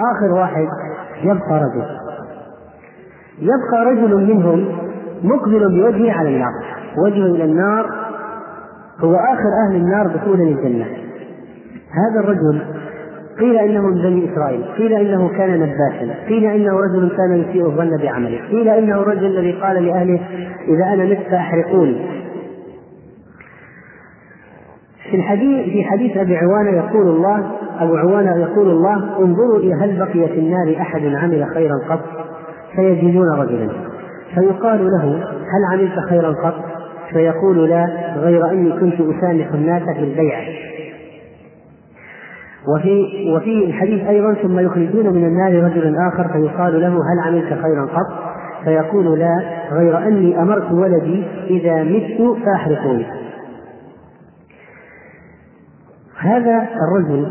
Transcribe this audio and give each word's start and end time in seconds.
آخر 0.00 0.32
واحد 0.32 0.66
يبقى 1.22 1.60
رجل. 1.60 1.86
يبقى 3.38 3.84
رجل 3.84 4.16
منهم 4.16 4.68
مقبل 5.22 5.68
بوجهه 5.68 6.12
على 6.12 6.28
النار. 6.28 6.52
وجهه 7.04 7.26
إلى 7.26 7.44
النار 7.44 7.86
هو 9.00 9.14
آخر 9.14 9.50
أهل 9.68 9.76
النار 9.76 10.06
دخولا 10.06 10.42
الجنة. 10.42 10.86
هذا 11.90 12.20
الرجل 12.20 12.62
قيل 13.40 13.56
إنه 13.56 13.82
من 13.82 14.02
بني 14.02 14.32
إسرائيل، 14.32 14.64
قيل 14.64 14.92
إنه 14.92 15.28
كان 15.28 15.60
نباشا، 15.60 16.26
قيل 16.28 16.44
إنه 16.44 16.80
رجل 16.80 17.16
كان 17.16 17.36
يسيء 17.36 17.66
الظن 17.66 17.96
بعمله، 17.96 18.38
قيل 18.50 18.68
إنه 18.68 19.00
الرجل 19.00 19.26
الذي 19.26 19.52
قال 19.52 19.84
لأهله 19.84 20.20
إذا 20.68 20.84
أنا 20.84 21.04
مت 21.04 21.26
فاحرقوني. 21.30 22.24
في 25.10 25.16
الحديث 25.16 25.72
في 25.72 25.84
حديث 25.84 26.16
أبي 26.16 26.36
عوانة 26.36 26.70
يقول 26.70 27.08
الله 27.08 27.50
ابو 27.80 27.96
عوانه 27.96 28.36
يقول 28.36 28.70
الله 28.70 29.18
انظروا 29.18 29.58
إلى 29.58 29.74
هل 29.74 29.98
بقي 29.98 30.28
في 30.28 30.38
النار 30.38 30.76
أحد 30.80 31.06
عمل 31.06 31.46
خيرا 31.54 31.78
قط 31.88 32.00
فيجدون 32.76 33.28
رجلا 33.38 33.68
فيقال 34.34 34.86
له 34.86 35.04
هل 35.24 35.64
عملت 35.72 35.98
خيرا 36.08 36.30
قط؟ 36.30 36.54
فيقول 37.12 37.68
لا 37.68 37.86
غير 38.16 38.50
أني 38.50 38.72
كنت 38.72 39.00
أسامح 39.00 39.52
الناس 39.54 39.82
في 39.82 40.00
البيع 40.00 40.38
وفي 42.68 43.30
وفي 43.36 43.64
الحديث 43.64 44.06
أيضا 44.08 44.34
ثم 44.34 44.58
يخرجون 44.58 45.06
من 45.06 45.24
النار 45.24 45.64
رجلا 45.64 46.08
آخر 46.08 46.28
فيقال 46.28 46.80
له 46.80 46.88
هل 46.88 47.18
عملت 47.26 47.62
خيرا 47.62 47.82
قط؟ 47.82 48.34
فيقول 48.64 49.18
لا 49.18 49.40
غير 49.72 49.98
أني 49.98 50.42
أمرت 50.42 50.72
ولدي 50.72 51.24
إذا 51.50 51.82
مت 51.82 52.38
فاحرقوني. 52.44 53.06
هذا 56.18 56.68
الرجل 56.82 57.30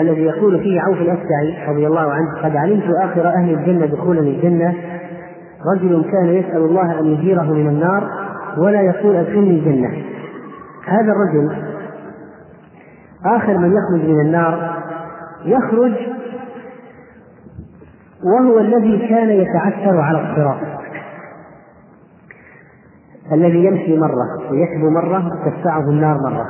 الذي 0.00 0.22
يقول 0.22 0.60
فيه 0.60 0.80
عوف 0.80 0.98
الأشجعي 0.98 1.68
رضي 1.68 1.86
الله 1.86 2.12
عنه. 2.12 2.42
قد 2.42 2.56
علمت 2.56 2.84
آخر 3.02 3.28
أهل 3.28 3.54
الجنة 3.54 3.86
دخولا 3.86 4.20
الجنة. 4.20 4.74
رجل 5.74 6.04
كان 6.12 6.28
يسأل 6.28 6.56
الله 6.56 7.00
أن 7.00 7.06
يجيره 7.06 7.52
من 7.52 7.68
النار 7.68 8.10
ولا 8.58 8.80
يقول 8.80 9.16
أدخلني 9.16 9.50
الجنة. 9.50 9.88
هذا 10.86 11.12
الرجل 11.12 11.56
آخر 13.26 13.58
من 13.58 13.72
يخرج 13.72 14.08
من 14.08 14.20
النار 14.20 14.76
يخرج 15.44 15.92
وهو 18.24 18.58
الذي 18.58 19.08
كان 19.08 19.30
يتعثر 19.30 20.00
على 20.00 20.20
الصراط. 20.20 20.58
الذي 23.32 23.64
يمشي 23.64 23.98
مرة 23.98 24.50
ويشبو 24.50 24.90
مرة 24.90 25.30
تدفعه 25.44 25.90
النار 25.90 26.16
مرة. 26.18 26.44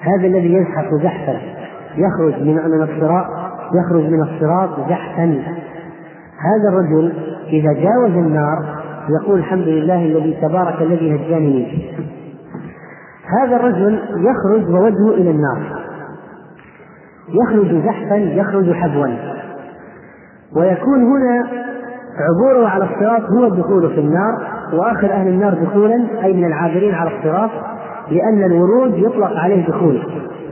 هذا 0.00 0.26
الذي 0.26 0.54
يزحف 0.54 0.94
زحفا 1.02 1.51
يخرج 1.96 2.42
من 2.42 2.54
من 2.54 2.82
الصراط 2.82 3.26
يخرج 3.74 4.04
من 4.10 4.22
الصراط 4.22 4.88
زحفا 4.88 5.42
هذا 6.38 6.68
الرجل 6.68 7.12
إذا 7.48 7.72
جاوز 7.72 8.10
النار 8.10 8.82
يقول 9.08 9.38
الحمد 9.38 9.68
لله 9.68 10.04
الذي 10.04 10.38
تبارك 10.42 10.82
الذي 10.82 11.12
نجاني 11.12 11.56
منك 11.56 12.12
هذا 13.40 13.56
الرجل 13.56 13.98
يخرج 14.16 14.70
ووجهه 14.70 15.14
إلى 15.14 15.30
النار. 15.30 15.82
يخرج 17.28 17.84
زحفا 17.84 18.14
يخرج 18.14 18.72
حبوا. 18.72 19.06
ويكون 20.56 21.02
هنا 21.02 21.46
عبوره 22.18 22.68
على 22.68 22.84
الصراط 22.84 23.22
هو 23.30 23.46
الدخول 23.46 23.90
في 23.90 24.00
النار 24.00 24.46
وآخر 24.72 25.12
أهل 25.12 25.28
النار 25.28 25.54
دخولا 25.54 26.06
أي 26.24 26.32
من 26.32 26.44
العابرين 26.44 26.94
على 26.94 27.10
الصراط 27.18 27.50
لأن 28.10 28.44
الورود 28.44 28.98
يطلق 28.98 29.36
عليه 29.36 29.66
دخول. 29.66 30.02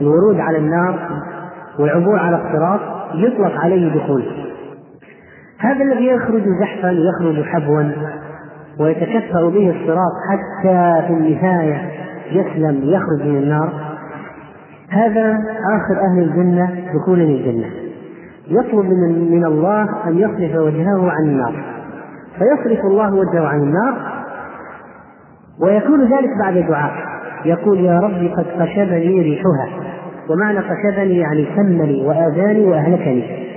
الورود 0.01 0.39
على 0.39 0.57
النار 0.57 0.99
والعبور 1.79 2.19
على 2.19 2.35
الصراط 2.35 2.79
يطلق 3.15 3.51
عليه 3.61 3.95
دخول. 3.95 4.23
هذا 5.59 5.83
الذي 5.83 6.07
يخرج 6.07 6.43
زحفا 6.61 6.91
يخرج 6.91 7.43
حبوا 7.43 7.83
ويتكفأ 8.79 9.49
به 9.49 9.69
الصراط 9.69 10.11
حتى 10.29 11.07
في 11.07 11.13
النهاية 11.13 11.91
يسلم 12.31 12.81
يخرج 12.83 13.27
من 13.27 13.37
النار. 13.37 13.73
هذا 14.89 15.37
آخر 15.75 16.01
أهل 16.01 16.23
الجنة 16.23 16.69
دخولا 16.93 17.23
الجنة 17.23 17.69
يطلب 18.47 18.85
من 18.85 19.31
من 19.31 19.45
الله 19.45 20.07
أن 20.07 20.17
يصرف 20.17 20.55
وجهه 20.55 21.11
عن 21.11 21.23
النار. 21.23 21.53
فيصرف 22.37 22.85
الله 22.85 23.13
وجهه 23.13 23.47
عن 23.47 23.59
النار 23.59 23.93
ويكون 25.61 26.01
ذلك 26.01 26.29
بعد 26.43 26.57
دعاء. 26.69 26.93
يقول 27.45 27.79
يا 27.79 27.99
رب 27.99 28.31
قد 28.37 28.45
قشبني 28.61 29.21
ريحها. 29.21 29.80
ومعنى 30.31 30.59
قشبني 30.59 31.17
يعني 31.17 31.47
سمني 31.55 32.07
وآذاني 32.07 32.65
وأهلكني. 32.65 33.51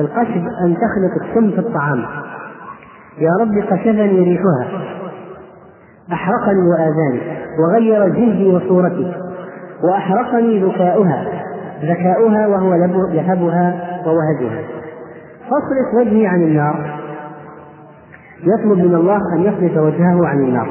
القشب 0.00 0.44
أن 0.64 0.74
تخلط 0.74 1.22
السم 1.22 1.50
في 1.50 1.58
الطعام. 1.58 2.04
يا 3.18 3.30
رب 3.40 3.72
قشبني 3.72 4.20
ريحها. 4.20 4.66
أحرقني 6.12 6.68
وآذاني. 6.70 7.20
وغير 7.58 8.08
جلدي 8.08 8.46
وصورتي. 8.46 9.12
وأحرقني 9.84 10.64
ذكاؤها. 10.64 11.44
ذكاؤها 11.82 12.46
وهو 12.46 12.74
لهبها 13.12 14.00
ووهجها. 14.06 14.62
فاصرف 15.42 15.94
وجهي 16.00 16.26
عن 16.26 16.42
النار. 16.42 17.00
يطلب 18.42 18.78
من 18.78 18.94
الله 18.94 19.20
أن 19.36 19.42
يصرف 19.42 19.76
وجهه 19.76 20.26
عن 20.26 20.38
النار. 20.38 20.70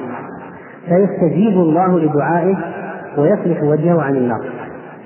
فيستجيب 0.89 1.53
الله 1.53 1.99
لدعائه 1.99 2.57
ويصرف 3.17 3.63
وجهه 3.63 4.01
عن 4.01 4.16
النار. 4.16 4.60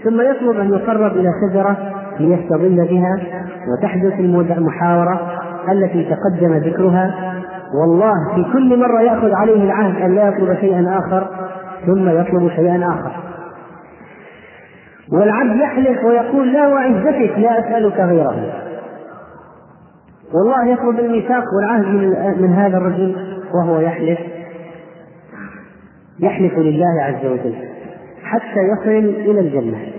ثم 0.05 0.21
يطلب 0.21 0.59
أن 0.59 0.73
يقرب 0.73 1.11
إلى 1.17 1.31
شجرة 1.41 1.77
ليستظل 2.19 2.87
بها 2.89 3.19
وتحدث 3.67 4.19
المحاورة 4.57 5.31
التي 5.71 6.09
تقدم 6.09 6.53
ذكرها. 6.53 7.35
والله 7.81 8.35
في 8.35 8.51
كل 8.53 8.79
مرة 8.79 9.01
يأخذ 9.01 9.33
عليه 9.33 9.63
العهد 9.63 10.01
أن 10.01 10.15
لا 10.15 10.27
يطلب 10.27 10.57
شيئا 10.59 10.99
آخر 10.99 11.27
ثم 11.85 12.09
يطلب 12.09 12.49
شيئا 12.55 12.87
آخر. 12.87 13.11
والعبد 15.11 15.55
يحلف 15.55 16.05
ويقول 16.05 16.53
لا 16.53 16.67
وعزتك 16.67 17.33
لا 17.37 17.59
أسألك 17.59 17.99
غيره. 17.99 18.53
والله 20.33 20.67
يطلب 20.67 20.99
الميثاق 20.99 21.43
والعهد 21.57 21.85
من, 21.85 22.41
من 22.41 22.53
هذا 22.53 22.77
الرجل 22.77 23.15
وهو 23.53 23.79
يحلف. 23.79 24.19
يحلف 26.19 26.53
لله 26.57 27.03
عز 27.03 27.25
وجل 27.25 27.55
حتى 28.23 28.59
يصل 28.59 29.09
إلى 29.09 29.39
الجنة. 29.39 29.94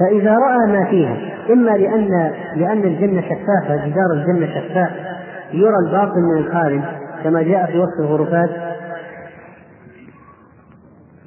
فإذا 0.00 0.30
رأى 0.30 0.72
ما 0.72 0.84
فيها 0.84 1.16
إما 1.52 1.70
لأن 1.70 2.32
لأن 2.56 2.78
الجنة 2.78 3.20
شفافة 3.20 3.86
جدار 3.86 4.12
الجنة 4.12 4.46
شفاف 4.46 4.90
يرى 5.52 5.76
الباطن 5.86 6.20
من 6.20 6.36
الخارج 6.36 6.80
كما 7.24 7.42
جاء 7.42 7.66
في 7.66 7.78
وصف 7.78 8.00
الغرفات. 8.00 8.50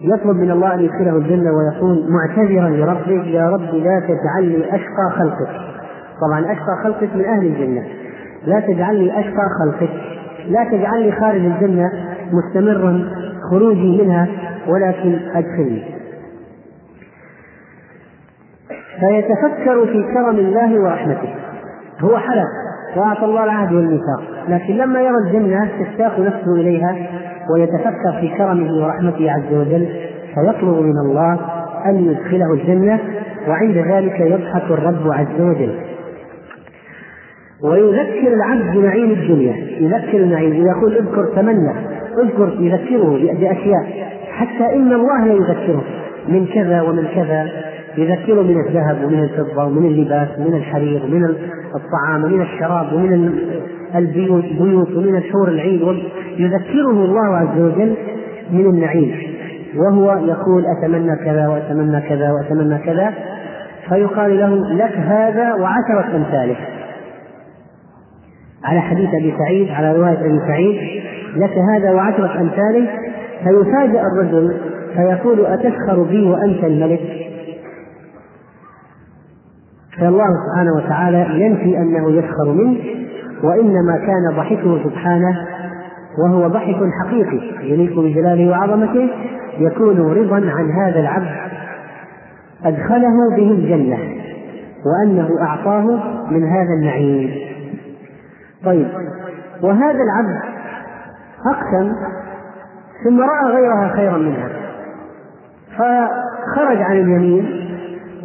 يطلب 0.01 0.35
من 0.35 0.51
الله 0.51 0.73
أن 0.73 0.79
يدخله 0.79 1.17
الجنة 1.17 1.51
ويقول 1.51 2.05
معتذرا 2.09 2.69
لربه 2.69 3.25
يا 3.25 3.49
رب 3.49 3.75
لا 3.75 3.99
تجعلني 3.99 4.75
أشقى 4.75 5.11
خلقك. 5.15 5.49
طبعا 6.21 6.51
أشقى 6.51 6.83
خلقك 6.83 7.15
من 7.15 7.25
أهل 7.25 7.45
الجنة. 7.45 7.83
لا 8.45 8.59
تجعلني 8.59 9.19
أشقى 9.19 9.47
خلقك 9.59 9.93
لا 10.49 10.63
تجعلني 10.63 11.11
خارج 11.11 11.45
الجنة 11.45 11.91
مستمرا 12.31 13.09
خروجي 13.49 14.01
منها 14.01 14.27
ولكن 14.67 15.19
أدخلني. 15.35 15.94
فيتفكر 18.99 19.85
في 19.85 20.03
كرم 20.13 20.39
الله 20.39 20.81
ورحمته. 20.81 21.29
هو 22.01 22.17
حلف 22.17 22.47
وأعطى 22.95 23.25
الله 23.25 23.43
العهد 23.43 23.73
والميثاق 23.73 24.21
لكن 24.49 24.73
لما 24.73 25.01
يرى 25.01 25.17
الجنة 25.27 25.69
تشتاق 25.79 26.19
نفسه 26.19 26.53
إليها 26.55 26.95
ويتفكر 27.53 28.19
في 28.21 28.37
كرمه 28.37 28.83
ورحمته 28.83 29.31
عز 29.31 29.53
وجل 29.53 29.87
فيطلب 30.35 30.81
من 30.81 30.97
الله 31.05 31.39
أن 31.85 31.95
يدخله 31.95 32.53
الجنة 32.53 32.99
وعند 33.47 33.77
ذلك 33.77 34.19
يضحك 34.19 34.71
الرب 34.71 35.11
عز 35.11 35.41
وجل. 35.41 35.75
ويذكر 37.63 38.33
العبد 38.33 38.77
بنعيم 38.77 39.11
الدنيا 39.11 39.55
يذكر 39.79 40.17
النعيم 40.17 40.53
يقول 40.53 40.97
اذكر 40.97 41.25
تمنى 41.35 41.73
اذكر 42.23 42.57
يذكره 42.59 43.09
بأشياء 43.39 44.09
حتى 44.31 44.75
إن 44.75 44.93
الله 44.93 45.25
لا 45.25 45.33
يذكره 45.33 45.83
من 46.27 46.47
كذا 46.53 46.81
ومن 46.81 47.07
كذا. 47.15 47.47
يذكره 47.97 48.41
من 48.41 48.65
الذهب 48.67 49.03
ومن 49.03 49.23
الفضة 49.23 49.65
ومن 49.65 49.85
اللباس 49.85 50.27
ومن 50.39 50.53
الحرير 50.53 51.03
ومن 51.03 51.25
الطعام 51.75 52.23
ومن 52.23 52.41
الشراب 52.41 52.93
ومن 52.93 53.33
البيوت 53.95 54.45
ومن 54.95 55.15
الحور 55.15 55.47
العين 55.47 56.03
يذكره 56.37 57.05
الله 57.05 57.37
عز 57.37 57.59
وجل 57.61 57.95
من 58.51 58.65
النعيم. 58.65 59.15
وهو 59.75 60.11
يقول 60.11 60.65
أتمنى 60.65 61.15
كذا 61.15 61.47
وأتمنى 61.47 62.01
كذا 62.01 62.31
وأتمنى 62.31 62.77
كذا. 62.77 63.13
فيقال 63.89 64.37
له 64.37 64.73
لك 64.73 64.97
هذا 64.97 65.53
وعشرة 65.53 66.15
أمثاله. 66.15 66.55
على 68.63 68.79
حديث 68.79 69.09
أبي 69.09 69.33
سعيد 69.37 69.69
على 69.71 69.97
رواية 69.97 70.19
أبي 70.19 70.39
سعيد 70.47 71.01
لك 71.35 71.53
هذا 71.71 71.91
وعشرة 71.91 72.41
أمثاله. 72.41 72.87
فيفاجأ 73.43 74.01
الرجل 74.01 74.57
فيقول 74.95 75.45
أتسخر 75.45 76.03
بي 76.03 76.29
وأنت 76.29 76.63
الملك؟ 76.63 77.24
فالله 79.99 80.25
سبحانه 80.25 80.73
وتعالى 80.75 81.45
ينفي 81.45 81.77
أنه 81.77 82.11
يسخر 82.11 82.51
منه 82.51 82.77
وإنما 83.43 83.97
كان 83.97 84.37
ضحكه 84.37 84.83
سبحانه 84.83 85.47
وهو 86.23 86.47
ضحك 86.47 86.75
حقيقي 87.01 87.39
يليق 87.63 87.99
بجلاله 87.99 88.49
وعظمته 88.49 89.09
يكون 89.59 89.99
رضا 89.99 90.35
عن 90.35 90.71
هذا 90.71 90.99
العبد 90.99 91.35
أدخله 92.65 93.35
به 93.35 93.51
الجنة 93.51 93.97
وأنه 94.85 95.29
أعطاه 95.41 95.85
من 96.31 96.43
هذا 96.43 96.73
النعيم. 96.79 97.31
طيب 98.65 98.87
وهذا 99.63 99.99
العبد 100.03 100.39
أقسم 101.45 101.95
ثم 103.03 103.21
رأى 103.21 103.55
غيرها 103.55 103.87
خيرا 103.95 104.17
منها 104.17 104.49
فخرج 105.77 106.81
عن 106.81 106.97
اليمين 106.97 107.65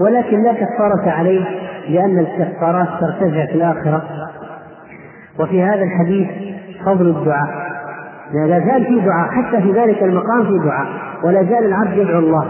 ولكن 0.00 0.42
لا 0.42 0.52
كفارة 0.52 1.10
عليه 1.10 1.59
لأن 1.88 2.18
الكفارات 2.18 2.88
ترتفع 3.00 3.46
في 3.46 3.54
الآخرة. 3.54 4.02
وفي 5.40 5.62
هذا 5.62 5.82
الحديث 5.82 6.28
فضل 6.84 7.08
الدعاء. 7.08 7.70
لا 8.32 8.58
زال 8.58 8.84
في 8.84 9.00
دعاء 9.00 9.28
حتى 9.28 9.62
في 9.62 9.72
ذلك 9.72 10.02
المقام 10.02 10.44
في 10.46 10.58
دعاء 10.64 10.86
ولا 11.24 11.42
زال 11.42 11.64
العبد 11.64 11.96
يدعو 11.96 12.18
الله. 12.18 12.44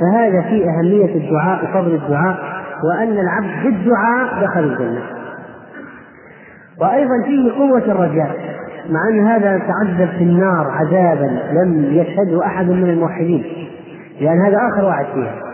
فهذا 0.00 0.42
في 0.42 0.64
أهمية 0.68 1.14
الدعاء 1.14 1.64
وفضل 1.64 1.94
الدعاء 1.94 2.38
وأن 2.84 3.18
العبد 3.18 3.64
بالدعاء 3.64 4.44
دخل 4.44 4.60
الجنة. 4.60 5.02
وأيضا 6.80 7.22
فيه 7.24 7.52
قوة 7.52 7.84
الرجاء 7.84 8.36
مع 8.90 9.08
أن 9.10 9.26
هذا 9.26 9.58
تعذب 9.58 10.08
في 10.18 10.24
النار 10.24 10.70
عذابا 10.70 11.40
لم 11.52 11.84
يشهده 11.92 12.46
أحد 12.46 12.68
من 12.68 12.90
الموحدين 12.90 13.44
لأن 14.20 14.40
هذا 14.40 14.56
آخر 14.72 14.84
واحد 14.84 15.04
فيها. 15.14 15.47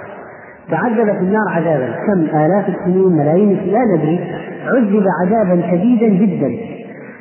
تعذب 0.71 1.13
في 1.13 1.21
النار 1.21 1.49
عذابا. 1.49 1.95
كم 2.07 2.21
آلاف 2.39 2.69
السنين 2.69 3.17
ملايين 3.17 3.73
لا 3.73 3.79
ندري. 3.95 4.21
عذب 4.67 5.05
عذابا 5.21 5.63
شديدا 5.71 6.07
جدا. 6.07 6.51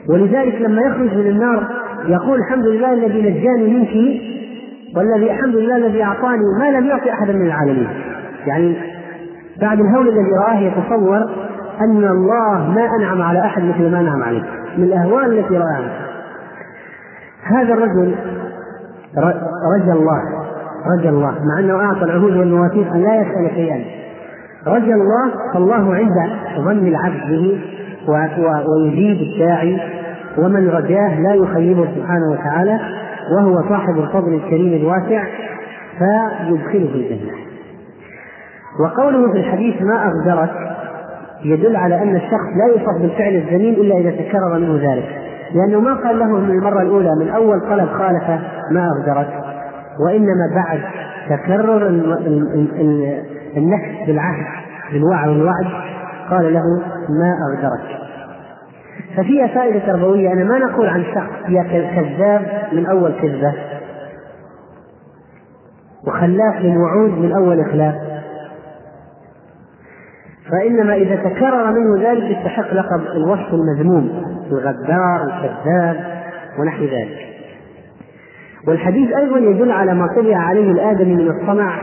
ولذلك 0.10 0.62
لما 0.62 0.82
يخرج 0.82 1.18
من 1.18 1.28
النار 1.28 1.68
يقول 2.08 2.40
الحمد 2.40 2.66
لله 2.66 2.94
الذي 2.94 3.22
نجاني 3.22 3.74
منك 3.74 4.22
والذي 4.98 5.32
الحمد 5.32 5.56
لله 5.56 5.76
الذي 5.76 6.04
أعطاني 6.04 6.44
ما 6.60 6.78
لم 6.78 6.86
يعطي 6.86 7.12
احدا 7.12 7.34
من 7.34 7.46
العالمين. 7.46 7.88
يعني 8.48 8.76
بعد 9.62 9.80
الهول 9.80 10.08
الذي 10.08 10.32
رآه 10.48 10.60
يتصور 10.60 11.18
أن 11.82 12.04
الله 12.04 12.70
ما 12.70 12.86
أنعم 13.00 13.22
على 13.22 13.40
أحد 13.40 13.64
مثل 13.64 13.92
ما 13.92 14.00
أنعم 14.00 14.24
عليه 14.24 14.44
من 14.78 14.84
الأهوال 14.84 15.40
التي 15.40 15.58
رآها. 15.58 15.92
هذا 17.44 17.74
الرجل 17.74 18.16
رجى 19.76 19.92
الله. 19.92 20.22
رجى 20.98 21.10
الله 21.10 21.32
مع 21.32 21.60
أنه 21.60 21.76
أعطى 21.76 22.04
العهود 22.04 22.36
والمواثيق 22.38 22.94
أن 22.94 23.02
لا 23.02 23.16
يسأل 23.16 23.56
شيئا. 23.56 23.84
رجى 24.68 24.94
الله 24.94 25.32
فالله 25.54 25.96
عند 25.96 26.30
ظن 26.58 26.88
العبد 26.88 27.30
به 27.30 27.60
ويجيب 28.68 29.18
الداعي 29.22 29.80
ومن 30.38 30.70
رجاه 30.70 31.20
لا 31.20 31.34
يخيبه 31.34 31.88
سبحانه 31.96 32.32
وتعالى 32.32 32.80
وهو 33.38 33.70
صاحب 33.70 33.98
الفضل 33.98 34.34
الكريم 34.34 34.74
الواسع 34.74 35.24
فيدخله 35.98 36.96
الجنة. 36.96 37.32
وقوله 38.80 39.32
في 39.32 39.38
الحديث 39.38 39.82
ما 39.82 40.08
أغدرك؟ 40.08 40.52
يدل 41.46 41.76
على 41.76 42.04
أن 42.04 42.16
الشخص 42.16 42.48
لا 42.58 42.66
يوصف 42.68 43.02
بالفعل 43.02 43.36
الذميم 43.36 43.74
إلا 43.74 43.98
إذا 43.98 44.12
تكرر 44.12 44.60
منه 44.60 44.94
ذلك. 44.94 45.10
لأنه 45.54 45.80
ما 45.80 45.94
قال 45.94 46.20
له 46.20 46.26
من 46.26 46.50
المرة 46.50 46.82
الأولى 46.82 47.12
من 47.20 47.30
أول 47.30 47.60
طلب 47.62 47.88
خالف 47.88 48.30
ما 48.72 48.88
أغدرك؟ 48.98 49.43
وإنما 50.00 50.52
بعد 50.56 50.80
تكرر 51.30 51.88
النفس 53.58 54.08
بالعهد 54.08 54.46
بالوعد 54.94 55.30
والوعد. 55.30 55.66
قال 56.30 56.54
له 56.54 56.64
ما 57.10 57.38
أغدرك 57.50 58.00
ففيها 59.18 59.48
فائدة 59.48 59.80
تربوية 59.80 60.34
أنا 60.34 60.44
ما 60.44 60.60
نقول 60.60 60.88
عن 60.88 61.04
شخص 61.04 61.50
يا 61.50 61.64
كذاب 61.64 62.68
من 62.74 62.86
أول 62.86 63.14
كذبة. 63.22 63.54
وخلاف 66.08 66.62
للوعود 66.62 67.12
من 67.12 67.32
أول 67.32 67.60
إخلاف. 67.60 67.96
فإنما 70.52 70.96
إذا 70.96 71.16
تكرر 71.16 71.72
منه 71.72 72.12
ذلك 72.12 72.38
يستحق 72.38 72.74
لقب 72.74 73.02
الوصف 73.16 73.54
المذموم 73.54 74.24
الغدار 74.52 75.24
الكذاب 75.24 76.24
ونحو 76.60 76.84
ذلك. 76.84 77.33
والحديث 78.68 79.16
أيضا 79.16 79.40
يدل 79.40 79.72
على 79.72 79.94
ما 79.94 80.08
طبع 80.08 80.38
عليه 80.38 80.72
الآدمي 80.72 81.16
من 81.16 81.28
الطمع 81.28 81.82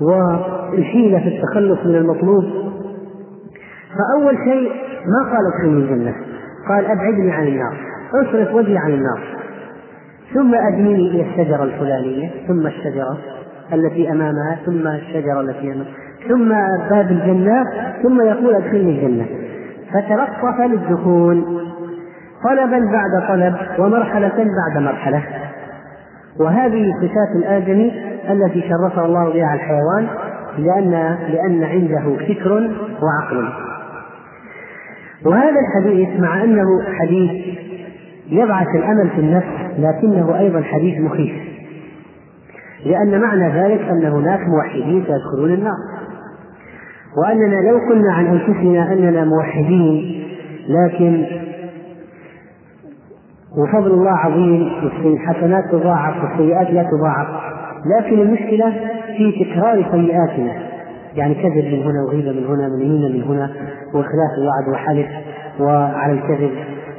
والحيلة 0.00 1.18
في 1.18 1.28
التخلص 1.28 1.86
من 1.86 1.94
المطلوب. 1.94 2.44
فأول 3.96 4.36
شيء 4.44 4.72
ما 5.06 5.32
قال 5.32 5.46
ادخلني 5.54 5.82
الجنة؟ 5.82 6.14
قال 6.68 6.86
أبعدني 6.86 7.32
عن 7.32 7.46
النار 7.46 7.76
أصرف 8.14 8.54
وجهي 8.54 8.78
عن 8.78 8.90
النار. 8.90 9.20
ثم 10.34 10.54
أدنيني 10.54 11.10
إلى 11.10 11.22
الشجرة 11.30 11.62
الفلانية 11.62 12.30
ثم 12.48 12.66
الشجرة 12.66 13.18
التي 13.72 14.10
أمامها 14.12 14.58
ثم 14.66 14.86
الشجرة 14.88 15.40
التي 15.40 15.72
أمامها 15.72 15.86
ثم 16.28 16.48
باب 16.90 17.10
الجنة 17.10 17.64
ثم 18.02 18.20
يقول 18.20 18.54
أدخلني 18.54 18.90
الجنة. 18.90 19.26
فتلطف 19.92 20.60
للدخول. 20.60 21.44
طلبا 22.44 22.78
بعد 22.92 23.28
طلب 23.28 23.54
ومرحلة 23.78 24.28
بعد 24.38 24.82
مرحلة. 24.82 25.22
وهذه 26.40 26.92
صفات 27.00 27.36
الآدمي 27.36 27.92
التي 28.30 28.60
شرفه 28.68 29.04
الله 29.06 29.32
بها 29.32 29.54
الحيوان 29.54 30.06
لأن 30.58 30.90
لأن 31.32 31.64
عنده 31.64 32.16
فكر 32.28 32.70
وعقل. 33.02 33.48
وهذا 35.26 35.60
الحديث 35.60 36.20
مع 36.20 36.44
أنه 36.44 36.66
حديث 37.00 37.56
يبعث 38.28 38.68
الأمل 38.74 39.10
في 39.10 39.20
النفس 39.20 39.78
لكنه 39.78 40.38
أيضا 40.38 40.62
حديث 40.62 41.00
مخيف. 41.00 41.34
لأن 42.84 43.20
معنى 43.20 43.48
ذلك 43.48 43.80
ان 43.80 44.04
هناك 44.04 44.40
موحدين 44.48 45.04
سيدخلون 45.06 45.52
النار. 45.52 45.76
وأننا 47.16 47.70
لو 47.70 47.78
قلنا 47.78 48.12
عن 48.12 48.26
أنفسنا 48.26 48.92
أننا 48.92 49.24
موحدين 49.24 50.22
لكن 50.68 51.24
وفضل 53.56 53.90
الله 53.90 54.10
عظيم 54.10 54.68
الحسنات 55.04 55.64
تضاعف 55.72 56.14
والسيئات 56.24 56.70
لا 56.70 56.82
تضاعف. 56.82 57.28
لكن 57.98 58.20
المشكلة 58.20 58.72
في 59.16 59.44
تكرار 59.44 59.86
سيئاتنا. 59.90 60.52
يعني 61.14 61.34
كذب 61.34 61.64
من 61.64 61.82
هنا 61.82 62.02
وغيبة 62.06 62.32
من 62.32 62.46
هنا 62.46 62.68
من 62.68 62.98
هنا 62.98 63.08
من 63.08 63.22
هنا 63.22 63.50
وخلاف 63.88 64.32
الوعد 64.38 64.68
وحلف 64.72 65.06
وعلى 65.60 66.12
الكذب 66.12 66.50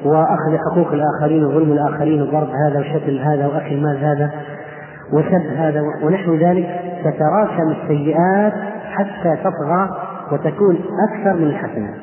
وأخذ 0.05 0.57
حقوق 0.71 0.93
الآخرين 0.93 1.45
وظلم 1.45 1.71
الآخرين 1.71 2.21
وضرب 2.21 2.49
هذا 2.65 2.79
وشتم 2.79 3.17
هذا 3.17 3.47
وأكل 3.47 3.81
مال 3.81 3.97
هذا 3.97 4.31
وسب 5.13 5.45
هذا 5.57 5.81
ونحو 6.03 6.35
ذلك. 6.35 6.81
تتراكم 7.03 7.71
السيئات 7.71 8.53
حتى 8.91 9.37
تطغى 9.43 9.89
وتكون 10.31 10.77
أكثر 11.09 11.33
من 11.33 11.47
الحسنات. 11.47 11.95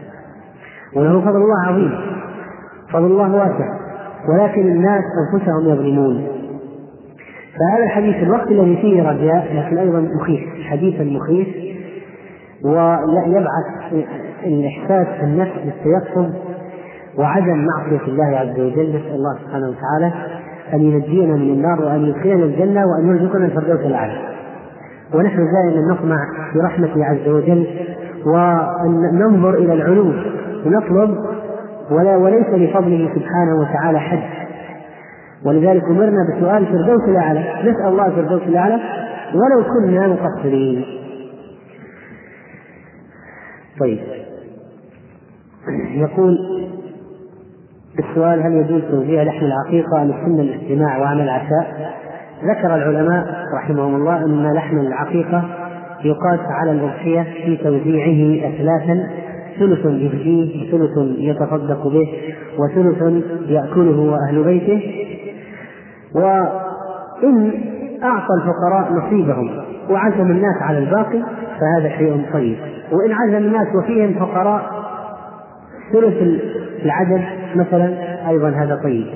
وله 0.97 1.21
فضل 1.21 1.37
الله 1.37 1.67
عظيم. 1.67 2.01
فضل 2.93 3.07
الله 3.07 3.35
واسع. 3.35 3.84
ولكن 4.29 4.61
الناس 4.61 5.05
أنفسهم 5.33 5.69
يظلمون. 5.69 6.27
فهذا 7.59 7.85
الحديث 7.85 8.17
الوقت 8.17 8.51
الذي 8.51 8.77
فيه 8.77 9.03
رجاء 9.03 9.55
لكن 9.55 9.79
أيضا 9.79 10.01
مخيف 10.01 10.41
حديثا 10.71 11.05
مخيف. 11.05 11.49
ويبعث 12.65 14.07
الإحساس 14.45 15.07
في 15.19 15.25
النفس 15.25 15.53
بالتيقظ 15.65 16.33
وعدم 17.19 17.67
معصية 17.67 18.07
الله 18.09 18.37
عز 18.39 18.61
وجل. 18.61 18.89
نسأل 18.89 19.15
الله 19.15 19.39
سبحانه 19.45 19.69
وتعالى 19.69 20.13
أن 20.73 20.81
ينجينا 20.83 21.35
من 21.37 21.51
النار 21.51 21.83
وأن 21.83 22.05
يدخلنا 22.05 22.45
الجنة 22.45 22.87
وأن 22.87 23.09
يرزقنا 23.09 23.45
الفردوس 23.45 23.81
الأعلى 23.81 24.19
ونحن 25.15 25.37
دائما 25.37 25.93
نطمع 25.95 26.17
في 26.53 26.59
رحمته 26.59 27.05
عز 27.05 27.29
وجل 27.29 27.67
وننظر 28.27 29.55
إلى 29.55 29.73
العلو 29.73 30.13
ونطلب 30.67 31.19
ولا 31.91 32.17
وليس 32.17 32.47
لفضله 32.47 33.11
سبحانه 33.15 33.61
وتعالى 33.61 34.01
حد. 34.01 34.23
ولذلك 35.45 35.85
أمرنا 35.85 36.19
بسؤال 36.29 36.57
الفردوس 36.57 37.09
الأعلى 37.09 37.41
نسأل 37.61 37.87
الله 37.87 38.07
الفردوس 38.07 38.43
الأعلى 38.43 38.81
ولو 39.35 39.65
كنا 39.65 40.07
مقصرين. 40.07 40.85
طيب. 43.81 43.99
يقول 45.95 46.39
السؤال 47.99 48.43
هل 48.43 48.53
يجوز 48.53 48.83
توزيع 48.91 49.23
لحم 49.23 49.47
العقيقة 49.47 50.03
أم 50.03 50.11
السنة 50.11 50.43
الاجتماع 50.43 50.99
وعمل 50.99 51.21
العشاء؟ 51.21 51.95
ذكر 52.45 52.75
العلماء 52.75 53.25
رحمهم 53.57 53.95
الله 53.95 54.25
أن 54.25 54.55
لحم 54.55 54.79
العقيقة 54.79 55.45
يقاس 56.05 56.41
على 56.41 56.71
الأضحية 56.71 57.23
في 57.23 57.57
توزيعه 57.57 58.49
أثلاثا 58.49 59.11
ثلث 59.59 59.85
يهديه 59.85 60.75
وثلث 60.75 61.19
يتصدق 61.19 61.87
به 61.89 62.13
وثلث 62.59 63.25
يأكله 63.49 64.01
وأهل 64.01 64.45
بيته. 64.45 64.83
وإن 66.15 67.53
أعطى 68.03 68.35
الفقراء 68.35 68.93
نصيبهم 68.93 69.65
وعزم 69.91 70.31
الناس 70.31 70.63
على 70.63 70.79
الباقي 70.79 71.23
فهذا 71.61 71.89
شيء 71.99 72.27
طيب. 72.33 72.57
وإن 72.93 73.13
عزم 73.13 73.37
الناس 73.37 73.75
وفيهم 73.75 74.15
فقراء 74.15 74.85
ثلث 75.93 76.43
العدد 76.85 77.25
مثلا 77.57 77.95
أيضا 78.29 78.49
هذا 78.49 78.81
طيب. 78.85 79.07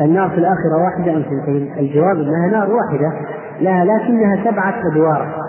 النار 0.00 0.28
في 0.30 0.38
الآخرة 0.38 0.84
واحدة 0.84 1.16
أم 1.16 1.22
ثنتين؟ 1.22 1.78
الجواب 1.78 2.16
أنها 2.16 2.46
نار 2.52 2.70
واحدة 2.70 3.12
لها 3.60 3.84
لكنها 3.84 4.50
سبعة 4.50 4.74
أدوار. 4.92 5.47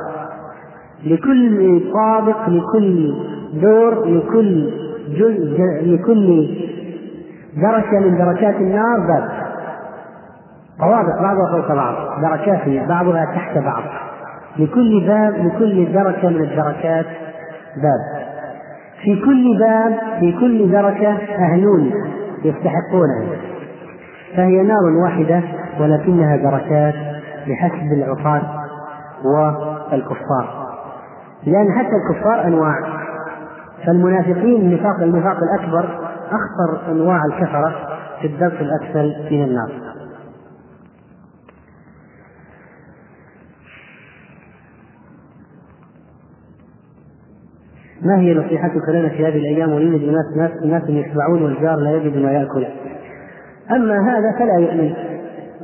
لكل 1.06 1.82
طابق 1.94 2.50
لكل 2.50 3.14
دور 3.54 4.06
لكل 4.06 4.70
جزء 5.10 5.62
لكل 5.84 6.50
دركة 7.62 8.00
من 8.00 8.18
دركات 8.18 8.56
النار 8.56 9.00
باب. 9.00 9.30
طوابق 10.80 11.22
بعضها 11.22 11.52
فوق 11.52 11.76
بعض 11.76 12.22
دركات 12.22 12.88
بعضها 12.90 13.26
تحت 13.26 13.58
بعض. 13.58 13.84
لكل 14.60 15.08
باب 15.08 15.34
لكل 15.46 15.94
دركة 15.94 16.30
من 16.30 16.42
الدركات 16.42 17.06
باب. 17.76 18.30
في 19.04 19.16
كل 19.26 19.58
باب 19.60 19.94
في 20.20 20.32
كل 20.40 20.72
دركة 20.72 21.18
أهلون 21.36 21.92
يستحقونها 22.44 23.38
فهي 24.36 24.64
نار 24.64 24.84
واحدة 25.04 25.42
ولكنها 25.80 26.38
دركات 26.38 26.96
بحسب 27.48 27.94
العصاة 27.94 28.42
والكفار. 29.26 30.69
لأن 31.44 31.72
حتى 31.72 31.96
الكفار 31.96 32.48
أنواع. 32.48 32.76
فالمنافقين 33.86 34.62
النفاق 34.62 34.96
النفاق 35.02 35.38
الأكبر 35.44 36.10
أخطر 36.26 36.92
أنواع 36.92 37.26
الكفرة 37.26 37.76
في 38.22 38.28
الدرك 38.28 38.62
الأسفل 38.62 39.34
من 39.36 39.44
النار. 39.44 39.72
ما 48.02 48.20
هي 48.20 48.34
نصيحتك 48.34 48.90
لنا 48.90 49.10
في 49.10 49.28
هذه 49.28 49.38
الأيام؟ 49.38 49.72
ويوجد 49.72 50.02
الناس 50.02 50.26
ناس 50.38 50.52
ناس 50.66 50.84
يشبعون 50.90 51.44
والجار 51.44 51.76
لا 51.76 51.92
يجد 51.92 52.18
ما 52.18 52.32
يأكل. 52.32 52.66
أما 53.72 54.12
هذا 54.12 54.32
فلا 54.40 54.58
يؤمن. 54.60 54.94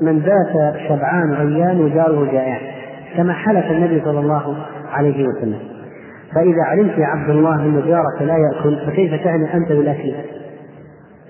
من 0.01 0.20
بات 0.20 0.75
شبعان 0.89 1.34
عيان 1.34 1.82
وجاره 1.82 2.32
جائع. 2.32 2.58
كما 3.17 3.34
حلف 3.34 3.65
النبي 3.72 4.01
صلى 4.05 4.20
الله 4.20 4.55
عليه 4.89 5.27
وسلم. 5.27 5.60
فإذا 6.36 6.63
علمت 6.63 6.98
يا 6.98 7.06
عبد 7.06 7.30
الله 7.30 7.56
أن 7.56 7.88
جارك 7.88 8.22
لا 8.22 8.38
يأكل 8.38 8.86
فكيف 8.88 9.24
تعني 9.24 9.54
أنت 9.54 9.72
بالأكل؟ 9.72 10.13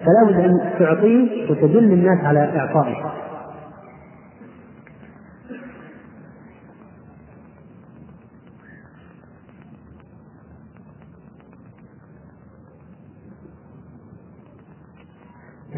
فلا 0.06 0.32
بد 0.32 0.40
أن 0.40 0.72
تعطيه 0.80 1.52
وتدل 1.52 1.94
الناس 1.94 2.26
على 2.26 2.40
إعطائه. 2.60 2.96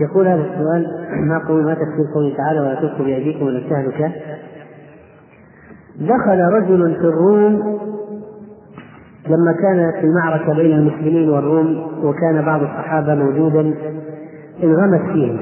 يقول 0.01 0.27
هذا 0.27 0.41
السؤال 0.41 1.07
ما 1.27 1.47
قول 1.47 1.65
ما 1.65 1.73
تفسير 1.73 2.13
قوله 2.15 2.37
تعالى 2.37 2.59
ولا 2.59 2.75
تلقوا 2.75 3.05
بأيديكم 3.05 3.47
إلى 3.47 3.57
التهلكة 3.57 4.11
دخل 6.01 6.39
رجل 6.39 6.95
في 6.95 7.01
الروم 7.01 7.77
لما 9.27 9.53
كانت 9.61 10.03
المعركة 10.03 10.53
بين 10.53 10.71
المسلمين 10.77 11.29
والروم 11.29 11.87
وكان 12.03 12.45
بعض 12.45 12.61
الصحابة 12.61 13.15
موجودا 13.15 13.73
انغمس 14.63 15.01
فيهم. 15.13 15.39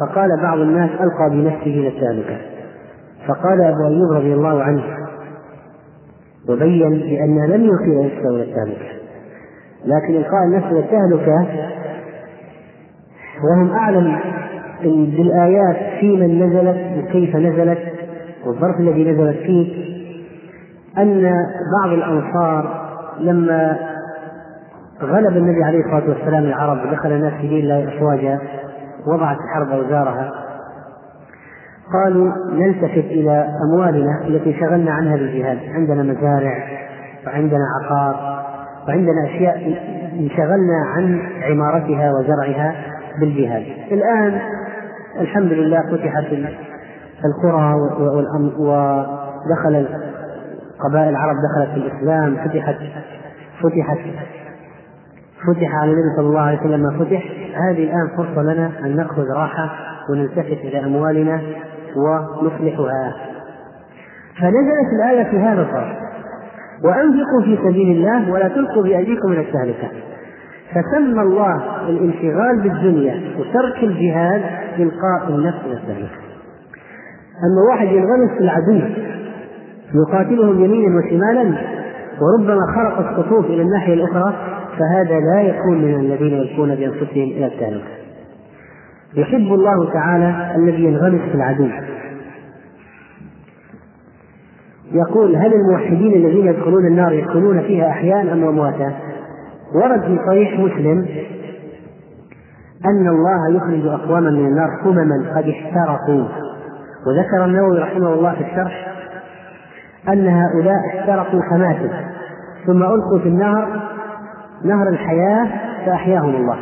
فقال 0.00 0.42
بعض 0.42 0.58
الناس 0.58 0.90
ألقى 0.90 1.30
بنفسه 1.30 1.88
التهلكة 1.88 2.36
فقال 3.28 3.60
أبو 3.60 3.86
أيوب 3.86 4.12
رضي 4.12 4.34
الله 4.34 4.62
عنه 4.62 4.82
وبين 6.48 6.90
بأن 6.90 7.46
لم 7.50 7.64
يلقي 7.64 8.04
نفسه 8.06 8.42
التهلكة 8.42 8.96
لكن 9.84 10.16
إلقاء 10.16 10.44
النفس 10.44 10.66
إلى 10.66 10.78
التهلكة 10.80 11.46
وهم 13.44 13.70
أعلم 13.70 14.18
بالآيات 14.84 16.00
في 16.00 16.16
من 16.16 16.42
نزلت 16.42 16.98
وكيف 16.98 17.36
نزلت 17.36 17.78
والظرف 18.46 18.80
الذي 18.80 19.04
نزلت 19.12 19.36
فيه 19.36 19.85
أن 20.98 21.22
بعض 21.80 21.92
الأنصار 21.92 22.86
لما 23.20 23.78
غلب 25.02 25.36
النبي 25.36 25.64
عليه 25.64 25.80
الصلاة 25.80 26.08
والسلام 26.08 26.44
العرب 26.44 26.78
ودخل 26.86 27.12
الناس 27.12 27.32
في 27.32 27.48
دين 27.48 27.58
الله 27.58 27.96
أفواجا 27.96 28.38
وضعت 29.06 29.36
الحرب 29.36 29.68
أوزارها. 29.68 30.32
قالوا 31.92 32.32
نلتفت 32.52 33.04
إلى 33.10 33.48
أموالنا 33.64 34.20
التي 34.26 34.60
شغلنا 34.60 34.92
عنها 34.92 35.16
بالجهاد. 35.16 35.58
عندنا 35.74 36.02
مزارع 36.02 36.64
وعندنا 37.26 37.64
عقار 37.80 38.44
وعندنا 38.88 39.24
أشياء 39.24 39.56
انشغلنا 40.20 40.84
عن 40.86 41.20
عمارتها 41.42 42.12
وزرعها 42.12 42.74
بالجهاد. 43.20 43.64
الآن 43.92 44.40
الحمد 45.20 45.52
لله 45.52 45.82
فتحت 45.82 46.24
القرى 47.24 47.74
ودخل 48.58 49.86
قبائل 50.80 51.08
العرب 51.08 51.36
دخلت 51.36 51.70
في 51.70 51.76
الإسلام 51.76 52.36
فتحت 52.36 52.76
فتحت 53.62 53.98
فتح 55.46 55.74
على 55.74 55.92
النبي 55.92 56.16
صلى 56.16 56.26
الله 56.26 56.40
عليه 56.40 56.60
وسلم 56.60 56.80
ما 56.80 56.98
فتح. 56.98 57.22
هذه 57.68 57.84
الآن 57.84 58.08
فرصة 58.16 58.42
لنا 58.42 58.70
أن 58.84 58.96
نأخذ 58.96 59.24
راحة 59.36 59.70
ونلتفت 60.10 60.60
إلى 60.64 60.84
أموالنا 60.84 61.40
ونصلحها. 61.96 63.14
فنزلت 64.40 64.88
الآية 64.92 65.24
في 65.30 65.38
هذا 65.38 65.62
الصف 65.62 65.96
وأنفقوا 66.84 67.42
في 67.44 67.56
سبيل 67.56 67.96
الله 67.96 68.32
ولا 68.32 68.48
تلقوا 68.48 68.82
بأيديكم 68.82 69.32
إلى 69.32 69.40
التهلكة. 69.40 69.88
فسمى 70.70 71.22
الله 71.22 71.88
الانشغال 71.88 72.60
بالدنيا 72.62 73.20
وترك 73.38 73.82
الجهاد 73.82 74.42
إلقاء 74.78 75.28
النفس 75.28 75.64
والتهلكة. 75.66 76.26
أما 77.44 77.62
واحد 77.70 77.86
ينغمس 77.86 78.30
في 78.30 78.40
العدو 78.40 79.05
يقاتلهم 79.94 80.64
يمينا 80.64 80.98
وشمالا 80.98 81.58
وربما 82.20 82.60
خرق 82.74 83.08
الصفوف 83.08 83.46
إلى 83.46 83.62
الناحية 83.62 83.94
الأخرى 83.94 84.34
فهذا 84.78 85.20
لا 85.20 85.40
يكون 85.40 85.82
من 85.82 85.94
الذين 85.94 86.32
يلقون 86.32 86.74
بأنفسهم 86.74 87.28
إلى 87.30 87.46
التهلكة 87.46 87.96
يحب 89.14 89.54
الله 89.54 89.92
تعالى 89.92 90.54
الذي 90.56 90.84
ينغمس 90.84 91.20
في 91.20 91.34
العدو. 91.34 91.68
يقول 94.92 95.36
هل 95.36 95.54
الموحدين 95.54 96.12
الذين 96.12 96.46
يدخلون 96.46 96.86
النار 96.86 97.12
يدخلون 97.12 97.60
فيها 97.60 97.88
أحياء 97.88 98.22
أم 98.22 98.44
أمواتا؟ 98.48 98.92
ورد 99.74 100.00
في 100.00 100.18
صحيح 100.26 100.60
مسلم 100.60 101.06
أن 102.84 103.08
الله 103.08 103.56
يخرج 103.56 103.86
أقواما 103.86 104.30
من 104.30 104.46
النار 104.46 104.68
همما 104.82 105.36
قد 105.36 105.48
احترقوا. 105.48 106.24
وذكر 107.06 107.44
النووي 107.44 107.78
رحمه 107.78 108.14
الله 108.14 108.34
في 108.34 108.40
الشرح 108.40 108.85
أن 110.08 110.28
هؤلاء 110.28 110.76
احترقوا 110.86 111.40
فماتوا 111.50 111.88
ثم 112.66 112.82
ألقوا 112.82 113.18
في 113.18 113.28
النهر 113.28 113.80
نهر 114.64 114.88
الحياة 114.88 115.48
فأحياهم 115.86 116.34
الله. 116.34 116.58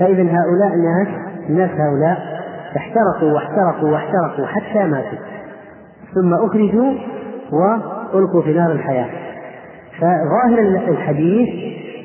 فإذا 0.00 0.22
هؤلاء 0.22 0.74
الناس 0.74 1.08
الناس 1.48 1.70
هؤلاء 1.70 2.18
احترقوا 2.76 3.32
واحترقوا 3.32 3.90
واحترقوا 3.90 4.46
حتى 4.46 4.84
ماتوا. 4.84 5.18
ثم 6.14 6.34
أخرجوا 6.34 6.92
وألقوا 7.52 8.42
في 8.42 8.52
نار 8.52 8.72
الحياة. 8.72 9.08
فظاهر 10.00 10.58
الحديث 10.88 11.48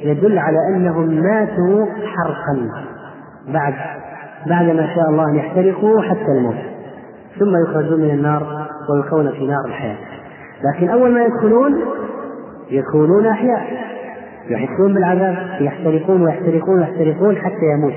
يدل 0.04 0.38
على 0.38 0.58
أنهم 0.68 1.10
ماتوا 1.10 1.86
حرقا 1.86 2.70
بعد 3.48 3.74
بعد 4.46 4.66
ما 4.66 4.96
شاء 4.96 5.10
الله 5.10 5.30
أن 5.30 5.36
يحترقوا 5.36 6.02
حتى 6.02 6.32
الموت. 6.38 6.56
ثم 7.40 7.62
يخرجون 7.64 8.00
من 8.00 8.10
النار 8.10 8.68
ويلقون 8.90 9.32
في 9.32 9.48
نار 9.48 9.66
الحياة. 9.66 9.98
لكن 10.64 10.90
أول 10.90 11.14
ما 11.14 11.24
يدخلون 11.24 11.82
يكونون 12.72 13.26
أحياء. 13.26 13.94
يحسون 14.50 14.94
بالعذاب 14.94 15.36
يحترقون 15.62 16.22
ويحترقون 16.22 16.80
ويحترقون 16.80 17.36
حتى 17.36 17.66
يموت. 17.78 17.94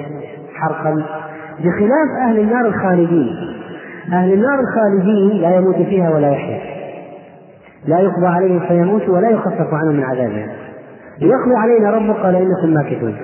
حرقا. 0.55 1.03
بخلاف 1.59 2.09
أهل 2.23 2.39
النار 2.39 2.67
الخالدين. 2.67 3.37
أهل 4.13 4.33
النار 4.33 4.61
الخالدين 4.61 5.41
لا 5.41 5.57
يموت 5.57 5.77
فيها 5.77 6.11
ولا 6.11 6.31
يحيا. 6.31 6.61
لا 7.87 7.99
يقضى 7.99 8.27
عليهم 8.27 8.61
فيموتوا 8.69 9.15
ولا 9.15 9.31
يخفف 9.31 9.75
عنهم 9.75 9.97
من 9.97 10.03
عذابهم. 10.03 10.49
يقضي 11.21 11.55
علينا 11.57 11.91
ربك 11.91 12.17
قال 12.17 12.35
انكم 12.35 12.75
ماكثون. 12.75 13.17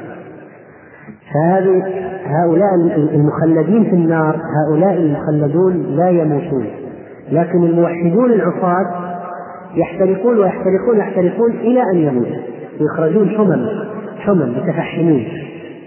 فهذه 1.34 1.82
هؤلاء 2.26 2.74
المخلدين 3.14 3.84
في 3.84 3.96
النار 3.96 4.36
هؤلاء 4.36 4.92
المخلدون 4.92 5.96
لا 5.96 6.08
يموتون. 6.08 6.66
لكن 7.30 7.64
الموحدون 7.64 8.32
العصاة 8.32 9.01
يحترقون 9.74 10.38
ويحترقون 10.38 10.96
ويحترقون 10.96 11.50
إلى 11.50 11.82
أن 11.94 11.98
يموتوا. 11.98 12.42
يخرجون 12.80 13.28
حمم 13.28 13.66
حمم 14.18 14.58
متفحمين 14.58 15.28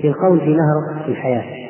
يلقون 0.03 0.39
في 0.39 0.49
نهر 0.55 1.07
الحياة. 1.07 1.65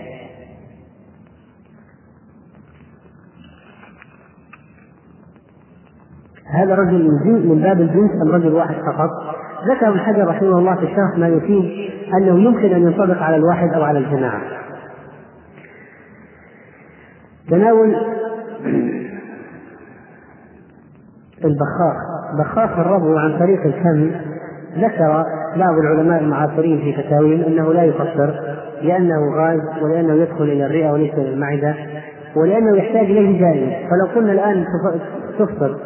هذا 6.46 6.76
رجل 6.76 7.10
من 7.50 7.62
باب 7.62 7.82
الجنس 7.82 8.12
أم 8.26 8.32
رجل 8.32 8.54
واحد 8.54 8.76
فقط؟ 8.76 9.10
ذكر 9.70 9.90
ابن 9.90 10.00
حجر 10.00 10.28
رحمه 10.28 10.60
الله 10.60 10.76
في 10.76 10.84
الشرح 10.84 11.18
ما 11.18 11.28
يفيد 11.28 11.92
أنه 12.14 12.40
يمكن 12.40 12.74
أن 12.74 12.82
ينطبق 12.82 13.18
على 13.18 13.36
الواحد 13.36 13.74
أو 13.74 13.84
على 13.84 14.00
الجماعة. 14.00 14.42
تناول 17.50 17.96
البخاخ. 21.46 21.98
بخاخ 22.40 22.80
الربو 22.80 23.18
عن 23.18 23.40
طريق 23.40 23.62
الفم. 23.66 24.12
ذكر 24.78 25.26
بعض 25.56 25.78
العلماء 25.78 26.22
المعاصرين 26.22 26.78
في 26.78 27.04
فتاويهم 27.04 27.44
أنه 27.44 27.74
لا 27.74 27.84
يفطر 27.84 28.34
لأنه 28.82 29.36
غاز 29.36 29.60
ولأنه 29.82 30.14
يدخل 30.14 30.44
إلى 30.44 30.66
الرئة 30.66 30.92
وليس 30.92 31.14
إلى 31.14 31.34
المعدة 31.34 31.76
ولأنه 32.36 32.78
يحتاج 32.78 33.06
إليه 33.06 33.40
دائما. 33.40 33.90
فلو 33.90 34.06
قلنا 34.16 34.32
الآن 34.32 34.66
تفطر 35.40 35.78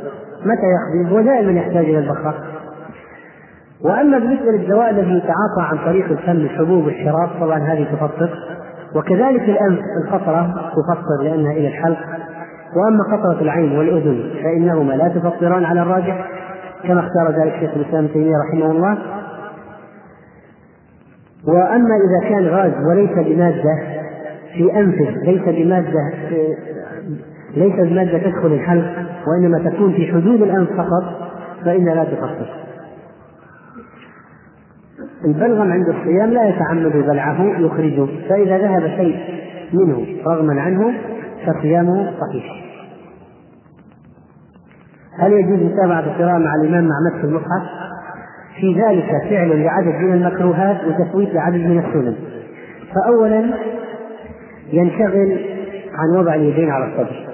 متى 0.45 0.65
يقضي 0.65 1.15
هو 1.15 1.21
دائما 1.21 1.51
يحتاج 1.51 1.85
إلى 1.85 1.99
البخاخ. 1.99 2.35
وأما 3.83 4.19
بالنسبة 4.19 4.51
للدواء 4.51 4.89
الذي 4.89 5.17
يتعاطى 5.17 5.61
عن 5.61 5.77
طريق 5.85 6.05
الفم 6.11 6.31
الحبوب 6.31 6.85
والشراب 6.85 7.29
طبعا 7.41 7.59
هذه 7.59 7.87
تفطر. 7.91 8.29
وكذلك 8.95 9.41
الأنف 9.41 9.79
القطره 10.03 10.71
تفطر 10.71 11.23
لأنها 11.23 11.51
إلى 11.51 11.67
الحلق. 11.67 11.97
وأما 12.75 13.03
قطرة 13.03 13.41
العين 13.41 13.77
والأذن 13.77 14.29
فإنهما 14.43 14.93
لا 14.93 15.07
تفطران 15.07 15.65
على 15.65 15.81
الراجح 15.81 16.27
كما 16.83 16.99
اختار 16.99 17.43
ذلك 17.43 17.59
شيخ 17.59 17.73
الإسلام 17.75 18.03
ابن 18.03 18.13
تيمية 18.13 18.35
رحمه 18.49 18.71
الله. 18.71 18.97
وأما 21.47 21.95
إذا 21.95 22.29
كان 22.29 22.47
غاز 22.47 22.71
وليس 22.85 23.11
بمادة 23.11 23.79
في 24.53 24.75
أنفه 24.75 25.09
ليس 25.25 25.41
بمادة 25.41 26.11
ليس 27.57 27.75
بمادة 27.75 28.17
تدخل 28.17 28.47
الحلق 28.47 28.85
وإنما 29.27 29.69
تكون 29.69 29.93
في 29.93 30.07
حدود 30.07 30.41
الأنف 30.41 30.69
فقط 30.69 31.03
فانها 31.65 31.95
لا 31.95 32.03
تفطر. 32.03 32.59
البلغم 35.25 35.71
عند 35.71 35.89
الصيام 35.89 36.29
لا 36.29 36.49
يتعمد 36.49 36.91
بلعه 36.91 37.43
يخرجه 37.59 38.07
فإذا 38.29 38.57
ذهب 38.57 38.87
شيء 38.87 39.19
منه 39.73 40.05
رغما 40.27 40.61
عنه 40.61 40.93
فصيامه 41.45 42.13
صحيح 42.21 42.69
هل 45.19 45.33
يجوز 45.33 45.59
متابعة 45.59 45.99
القراءة 45.99 46.37
مع 46.37 46.55
الإمام 46.55 46.87
مع 46.87 46.95
مسح 47.07 47.23
المصحف؟ 47.23 47.89
في 48.59 48.73
ذلك 48.73 49.29
فعل 49.29 49.63
لعدد 49.63 49.95
من 49.95 50.13
المكروهات 50.13 50.77
وتفويت 50.83 51.33
لعدد 51.33 51.55
من 51.55 51.79
السنن. 51.79 52.15
فأولا 52.95 53.53
ينشغل 54.73 55.39
عن 55.93 56.17
وضع 56.19 56.35
اليدين 56.35 56.69
على 56.69 56.85
الصدر. 56.85 57.27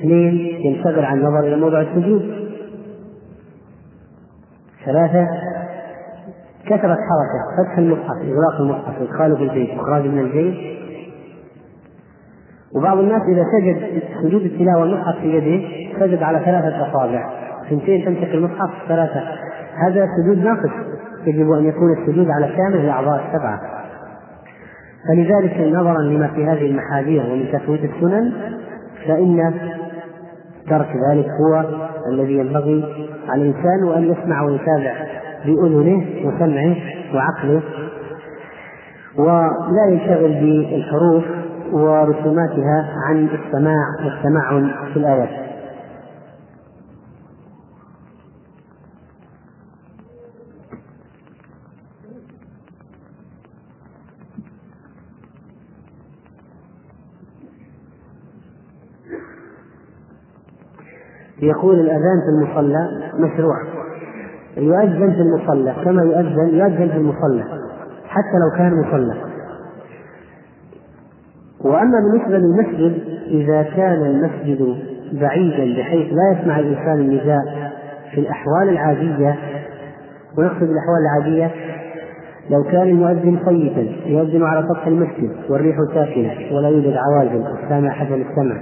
اثنين 0.00 0.34
ينشغل 0.66 1.04
عن 1.04 1.18
النظر 1.18 1.40
إلى 1.40 1.56
موضع 1.56 1.80
السجود. 1.80 2.44
ثلاثة 4.84 5.28
كثرة 6.66 6.96
حركة 6.96 7.64
فتح 7.64 7.78
المصحف 7.78 8.16
إغلاق 8.22 8.60
المصحف 8.60 9.02
إدخاله 9.02 9.36
في 9.36 9.42
البيت 9.42 9.70
إخراجه 9.70 10.08
من 10.08 10.20
البيت 10.20 10.74
وبعض 12.76 12.98
الناس 12.98 13.22
إذا 13.22 13.44
سجد 13.52 14.02
سجود 14.22 14.42
التلاوة 14.42 14.84
المصحف 14.84 15.20
في 15.20 15.26
يده 15.26 15.68
سجد 16.00 16.22
على 16.22 16.38
ثلاثة 16.38 16.90
أصابع. 16.90 17.30
ثنتين 17.70 18.04
تمسك 18.04 18.34
المصحف 18.34 18.70
ثلاثة. 18.88 19.22
هذا 19.86 20.08
سجود 20.16 20.44
ناقص. 20.44 20.70
يجب 21.26 21.50
أن 21.50 21.64
يكون 21.64 21.92
السجود 21.92 22.26
على 22.30 22.46
كامل 22.46 22.84
الأعضاء 22.84 23.24
السبعة. 23.26 23.60
فلذلك 25.08 25.74
نظرا 25.74 26.02
لما 26.02 26.26
في 26.26 26.44
هذه 26.46 26.66
المحاذير 26.66 27.22
ومن 27.22 27.52
تفويت 27.52 27.84
السنن 27.84 28.32
فإن 29.06 29.54
ترك 30.70 30.88
ذلك 31.10 31.26
هو 31.40 31.64
الذي 32.12 32.32
ينبغي 32.32 32.84
على 33.28 33.42
الإنسان 33.42 33.84
وأن 33.84 34.04
يسمع 34.04 34.42
ويتابع 34.42 34.94
بأذنه 35.46 36.06
وسمعه 36.24 36.76
وعقله 37.14 37.62
ولا 39.18 39.86
ينشغل 39.90 40.32
بالحروف. 40.32 41.24
ورسوماتها 41.74 42.94
عن 43.06 43.28
السماع 43.28 43.86
والتمعن 44.04 44.70
في 44.92 44.96
الآيات. 44.96 45.44
يقول 61.42 61.80
الأذان 61.80 62.00
في 62.00 62.28
المصلى 62.28 63.10
مشروع. 63.18 63.56
يؤذن 64.56 65.12
في 65.12 65.20
المصلى 65.20 65.74
كما 65.84 66.02
يؤذن 66.02 66.54
يؤذن 66.54 66.88
في 66.88 66.96
المصلى 66.96 67.44
حتى 68.06 68.38
لو 68.38 68.58
كان 68.58 68.80
مصلى. 68.80 69.33
وأما 71.64 72.00
بالنسبة 72.00 72.38
للمسجد 72.38 73.02
إذا 73.26 73.62
كان 73.62 74.02
المسجد 74.02 74.76
بعيدا 75.12 75.80
بحيث 75.80 76.12
لا 76.12 76.38
يسمع 76.40 76.58
الإنسان 76.58 77.00
النداء 77.00 77.72
في 78.14 78.20
الأحوال 78.20 78.68
العادية 78.68 79.36
ويقصد 80.38 80.62
الأحوال 80.62 81.00
العادية 81.02 81.50
لو 82.50 82.64
كان 82.64 82.82
المؤذن 82.82 83.38
صيتا 83.44 83.86
يؤذن 84.06 84.42
على 84.42 84.68
سطح 84.68 84.86
المسجد 84.86 85.30
والريح 85.48 85.76
ساكنة 85.94 86.56
ولا 86.56 86.68
يوجد 86.68 86.96
عوازل 86.96 87.44
السامع 87.64 87.90
حسن 87.90 88.22
السمع 88.30 88.56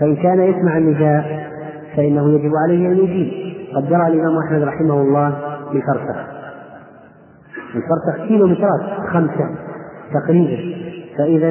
فإن 0.00 0.16
كان 0.16 0.42
يسمع 0.42 0.78
النداء 0.78 1.54
فإنه 1.96 2.34
يجب 2.34 2.52
عليه 2.64 2.88
أن 2.88 2.98
يجيب. 2.98 3.54
قد 3.74 3.88
جرى 3.88 4.06
الإمام 4.06 4.38
أحمد 4.46 4.62
رحمه 4.62 5.00
الله 5.00 5.28
بفرسخ. 5.72 6.16
الفرسخ 7.74 8.28
كيلومترات 8.28 8.80
خمسة 9.12 9.50
تقريبا. 10.14 10.74
فإذا 11.18 11.50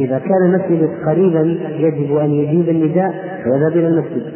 إذا 0.00 0.18
كان 0.18 0.44
المسجد 0.44 0.90
قريبا 1.06 1.40
يجب 1.70 2.16
أن 2.16 2.30
يجيب 2.30 2.68
النداء 2.68 3.14
ويذهب 3.46 3.72
إلى 3.72 3.88
المسجد. 3.88 4.32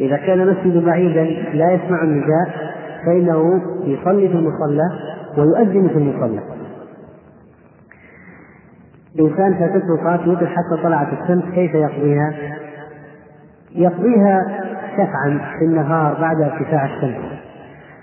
إذا 0.00 0.16
كان 0.16 0.40
المسجد 0.40 0.84
بعيدا 0.84 1.24
لا 1.54 1.72
يسمع 1.72 2.02
النداء 2.02 2.74
فإنه 3.06 3.62
يصلي 3.84 4.28
في 4.28 4.34
المصلى 4.34 4.82
ويؤذن 5.38 5.88
في 5.88 5.98
المصلى. 5.98 6.40
إنسان 9.20 9.54
فاتته 9.54 9.96
صلاة 9.96 10.28
وتر 10.28 10.46
حتى 10.46 10.82
طلعت 10.82 11.08
الشمس 11.12 11.44
كيف 11.54 11.74
يقضيها؟ 11.74 12.34
يقضيها 13.74 14.62
شفعا 14.92 15.40
في 15.58 15.64
النهار 15.64 16.20
بعد 16.20 16.40
ارتفاع 16.40 16.84
الشمس. 16.84 17.16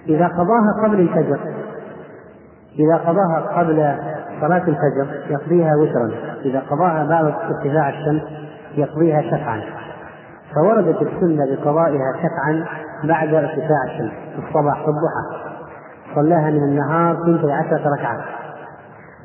إذا 0.10 0.28
قضاها 0.28 0.84
قبل 0.84 0.99
الفجر 0.99 1.39
إذا 2.80 2.97
قضاها 2.97 3.39
قبل 3.39 3.95
صلاة 4.41 4.63
الفجر 4.67 5.08
يقضيها 5.30 5.76
وترا. 5.76 6.33
إذا 6.45 6.60
قضاها 6.60 7.06
بعد 7.06 7.25
ارتفاع 7.25 7.89
الشمس 7.89 8.21
يقضيها 8.75 9.21
شفعا. 9.21 9.62
فوردت 10.56 11.01
السنة 11.01 11.45
بقضائها 11.45 12.13
شفعا 12.17 12.65
بعد 13.03 13.34
ارتفاع 13.34 13.84
الشمس 13.86 14.12
في 14.12 14.47
الصباح 14.47 14.84
في 14.84 14.88
الضحى 14.88 15.53
صلاها 16.15 16.51
من 16.51 16.63
النهار 16.63 17.15
ثنتي 17.15 17.51
عشرة 17.51 17.89
ركعة 17.99 18.23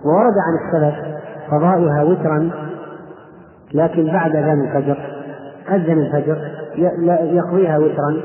وورد 0.04 0.34
عن 0.46 0.54
السلف 0.66 1.18
قضاؤها 1.50 2.02
وترا 2.02 2.50
لكن 3.74 4.12
بعد 4.12 4.36
أذان 4.36 4.60
الفجر 4.60 4.98
أذن 5.70 5.98
الفجر 5.98 6.38
يقضيها 7.34 7.78
وترا. 7.78 8.16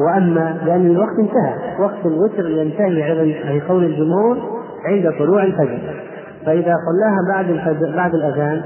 وأما 0.00 0.58
لأن 0.64 0.86
الوقت 0.86 1.18
انتهى 1.18 1.80
وقت 1.80 2.06
الوتر 2.06 2.50
ينتهي 2.50 3.34
في 3.42 3.60
قول 3.68 3.84
الجمهور 3.84 4.38
عند 4.84 5.12
طلوع 5.18 5.42
الفجر. 5.42 6.09
فإذا 6.46 6.74
صلاها 6.86 7.18
بعد 7.28 7.46
بعد 7.96 8.14
الأذان 8.14 8.62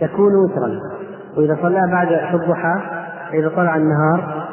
تكون 0.00 0.34
وترا. 0.34 0.80
وإذا 1.36 1.58
صلاها 1.62 1.86
بعد 1.86 2.34
الضحى 2.34 2.80
إذا 3.34 3.48
طلع 3.48 3.76
النهار 3.76 4.46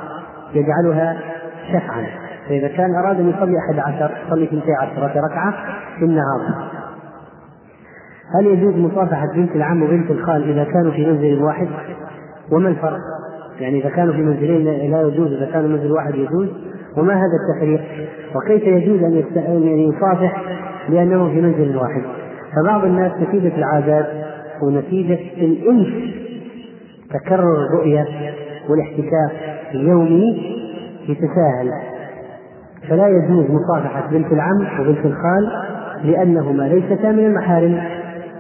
يجعلها 0.53 1.19
شفعا. 1.67 2.05
فإذا 2.49 2.67
كان 2.67 2.95
أراد 2.95 3.19
أن 3.19 3.29
يصلي 3.29 3.57
أحد 3.57 3.79
عشر 3.79 4.11
يصلي 4.27 4.43
اثنتي 4.43 4.73
عشرة 4.81 5.21
ركعة 5.25 5.53
في 5.99 6.05
النهار. 6.05 6.69
هل 8.35 8.45
يجوز 8.45 8.75
مصافحة 8.75 9.27
بنت 9.35 9.55
العم 9.55 9.83
وبنت 9.83 10.11
الخال 10.11 10.49
إذا 10.49 10.63
كانوا 10.63 10.91
في 10.91 11.05
منزل 11.05 11.43
واحد؟ 11.43 11.67
وما 12.51 12.69
الفرق؟ 12.69 12.99
يعني 13.59 13.81
إذا 13.81 13.89
كانوا 13.89 14.13
في 14.13 14.21
منزلين 14.21 14.91
لا 14.91 15.01
يجوز 15.01 15.33
إذا 15.33 15.51
كانوا 15.51 15.69
منزل 15.69 15.91
واحد 15.91 16.15
يجوز. 16.15 16.49
وما 16.97 17.13
هذا 17.13 17.37
التفريق 17.43 17.81
وكيف 18.35 18.63
يجوز 18.63 19.03
أن 19.03 19.63
يصافح 19.63 20.43
لأنه 20.89 21.29
في 21.29 21.41
منزل 21.41 21.77
واحد. 21.77 22.01
فبعض 22.55 22.85
الناس 22.85 23.11
نتيجة 23.21 23.55
العادات 23.57 24.05
ونتيجة 24.63 25.19
الإنس 25.37 25.87
تكرر 27.09 27.65
الرؤية 27.65 28.07
والاحتكاك 28.69 29.31
اليومي 29.73 30.53
يتساهل. 31.09 31.69
فلا 32.89 33.07
يجوز 33.07 33.45
مصافحة 33.49 34.09
بنت 34.11 34.31
العم 34.31 34.79
وبنت 34.79 35.05
الخال 35.05 35.49
لأنهما 36.03 36.63
ليستا 36.63 37.11
من 37.11 37.25
المحارم 37.25 37.81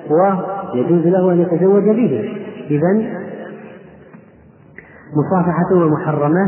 ويجوز 0.09 1.07
له 1.07 1.31
أن 1.31 1.39
يتزوج 1.41 1.83
به 1.83 2.29
إذا 2.71 3.21
مصافحته 5.15 5.89
محرمة 5.89 6.41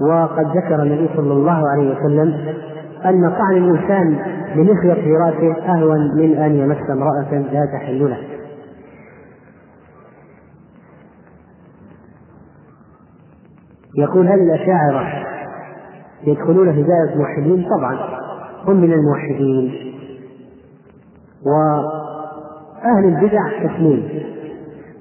وقد 0.00 0.56
ذكر 0.56 0.82
النبي 0.82 1.08
صلى 1.16 1.32
الله 1.32 1.68
عليه 1.68 1.94
وسلم 1.94 2.54
أن 3.04 3.30
طعن 3.30 3.56
الإنسان 3.56 4.16
بمخيط 4.56 4.98
في 4.98 5.12
رأسه 5.12 5.62
أهون 5.62 6.16
من 6.16 6.36
أن 6.36 6.56
يمس 6.56 6.90
امرأة 6.90 7.34
لا 7.52 7.66
تحل 7.72 8.10
له. 8.10 8.18
يقول 13.98 14.28
هل 14.28 14.40
الأشاعرة 14.40 15.26
يدخلون 16.24 16.72
في 16.72 16.82
دائرة 16.82 17.12
الموحدين؟ 17.14 17.66
طبعا 17.78 17.98
هم 18.66 18.76
من 18.76 18.92
الموحدين. 18.92 19.92
وأهل 21.46 23.04
البدع 23.04 23.68
قسمين 23.68 24.08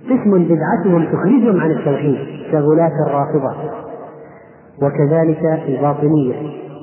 قسم 0.06 0.44
بدعتهم 0.44 1.06
تخرجهم 1.06 1.60
عن 1.62 1.72
التوحيد 1.72 2.18
كغلاة 2.52 3.08
الرافضة. 3.08 3.56
وكذلك 4.82 5.46
الباطنية 5.68 6.36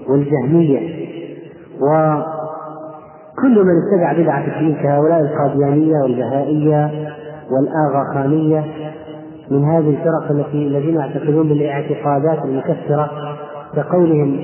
والجهمية. 0.08 1.07
وكل 1.80 3.64
من 3.64 3.82
اتبع 3.82 4.22
بدعة 4.22 4.44
الدين 4.46 4.74
كهؤلاء 4.82 5.20
القاديانية 5.20 5.96
والبهائية 6.02 6.90
والآغاخانية 7.50 8.64
من 9.50 9.64
هذه 9.64 9.90
الفرق 9.90 10.30
التي 10.30 10.66
الذين 10.66 10.94
يعتقدون 10.94 11.48
بالاعتقادات 11.48 12.44
المكفرة 12.44 13.10
كقولهم 13.76 14.40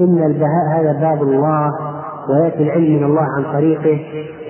إن 0.00 0.24
البهاء 0.26 0.80
هذا 0.80 0.92
باب 0.92 1.22
الله 1.22 1.70
ويأتي 2.30 2.62
العلم 2.62 2.96
من 2.96 3.04
الله 3.04 3.26
عن 3.36 3.52
طريقه 3.52 4.00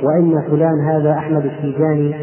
وإن 0.03 0.43
فلان 0.51 0.81
هذا 0.81 1.13
أحمد 1.13 1.45
التيجاني 1.45 2.15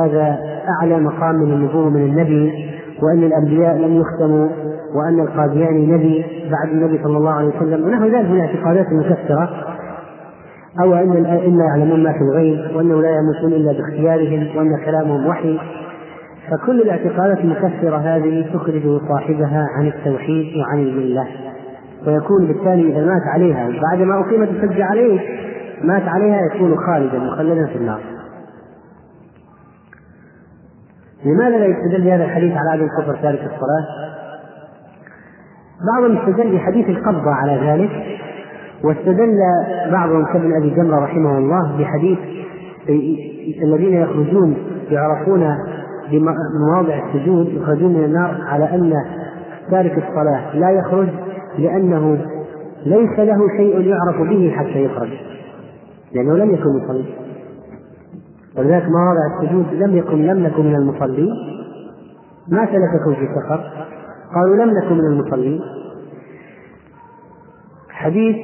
هذا 0.00 0.38
أعلى 0.68 1.00
مقام 1.00 1.34
من 1.34 1.52
النبوة 1.52 1.88
من 1.88 2.02
النبي 2.02 2.72
وأن 3.02 3.22
الأنبياء 3.24 3.76
لم 3.76 4.00
يختموا 4.00 4.48
وأن 4.94 5.20
القادياني 5.20 5.86
نبي 5.86 6.24
بعد 6.50 6.68
النبي 6.68 7.02
صلى 7.02 7.16
الله 7.16 7.32
عليه 7.32 7.48
وسلم 7.48 7.84
ونحو 7.84 8.04
ذلك 8.04 8.30
من 8.30 8.36
الاعتقادات 8.36 8.86
المكفرة 8.86 9.50
أو 10.80 10.94
أن 10.94 11.12
الأئمة 11.12 11.64
يعلمون 11.64 12.02
ما 12.02 12.12
في 12.12 12.18
الغيب 12.18 12.76
وأنه 12.76 13.02
لا 13.02 13.08
يموتون 13.10 13.52
إلا 13.52 13.72
باختيارهم 13.72 14.56
وأن 14.56 14.84
كلامهم 14.84 15.26
وحي. 15.26 15.58
فكل 16.50 16.82
الاعتقادات 16.82 17.38
المكفرة 17.38 17.96
هذه 17.96 18.50
تخرج 18.54 19.00
صاحبها 19.08 19.66
عن 19.76 19.86
التوحيد 19.86 20.46
وعن 20.56 20.78
الملة. 20.78 21.26
ويكون 22.06 22.46
بالتالي 22.46 22.92
إذا 22.92 23.06
مات 23.06 23.22
عليها 23.34 23.68
بعد 23.82 23.98
ما 23.98 24.20
أقيمت 24.20 24.48
الحجة 24.48 24.84
عليه 24.84 25.20
مات 25.84 26.02
عليها 26.08 26.40
يكون 26.40 26.76
خالدا 26.76 27.18
مخلدا 27.18 27.66
في 27.66 27.76
النار. 27.76 28.00
لماذا 31.24 31.58
لا 31.58 31.66
يستدل 31.66 32.04
بهذا 32.04 32.24
الحديث 32.24 32.52
على 32.56 32.70
عدم 32.70 32.88
كفر 32.98 33.16
تارك 33.22 33.40
الصلاة؟ 33.40 34.12
بعضهم 35.94 36.16
استدل 36.16 36.56
بحديث 36.56 36.88
القبضة 36.88 37.30
على 37.30 37.70
ذلك 37.70 37.90
واستدل 38.84 39.38
بعضهم 39.92 40.24
كابن 40.24 40.56
أبي 40.56 40.70
جمرة 40.70 41.04
رحمه 41.04 41.38
الله 41.38 41.78
بحديث 41.78 42.18
الذين 43.62 43.94
يخرجون 43.94 44.56
يعرفون 44.90 45.56
بمواضع 46.10 47.08
السجود 47.08 47.48
يخرجون 47.48 47.92
من 47.92 48.04
النار 48.04 48.36
على 48.46 48.64
أن 48.64 48.94
تارك 49.70 49.92
الصلاة 49.92 50.56
لا 50.56 50.70
يخرج 50.70 51.08
لأنه 51.58 52.18
ليس 52.86 53.18
له 53.18 53.48
شيء 53.56 53.80
يعرف 53.80 54.20
به 54.20 54.52
حتى 54.56 54.84
يخرج 54.84 55.10
لأنه 56.14 56.36
لم 56.36 56.50
يكن 56.50 56.78
يصلي 56.84 57.04
ولذلك 58.58 58.84
مواضع 58.84 59.20
السجود 59.42 59.66
لم 59.72 59.96
يكن 59.96 60.26
لم 60.26 60.42
نكن 60.42 60.66
من 60.66 60.74
المصلين. 60.74 61.30
ما 62.48 62.66
سلككم 62.66 63.14
في 63.14 63.28
سفر 63.34 63.60
قالوا 64.34 64.56
لم 64.56 64.70
نكن 64.70 64.94
من 64.94 65.04
المصلين. 65.04 65.60
حديث 67.90 68.36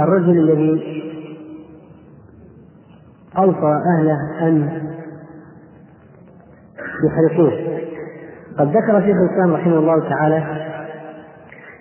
الرجل 0.00 0.38
الذي 0.38 1.02
أوصى 3.38 3.80
أهله 3.96 4.48
أن 4.48 4.82
يحرقوه. 7.04 7.52
قد 8.58 8.68
ذكر 8.68 9.00
شيخ 9.00 9.16
الإسلام 9.16 9.54
رحمه 9.54 9.78
الله 9.78 10.08
تعالى 10.08 10.68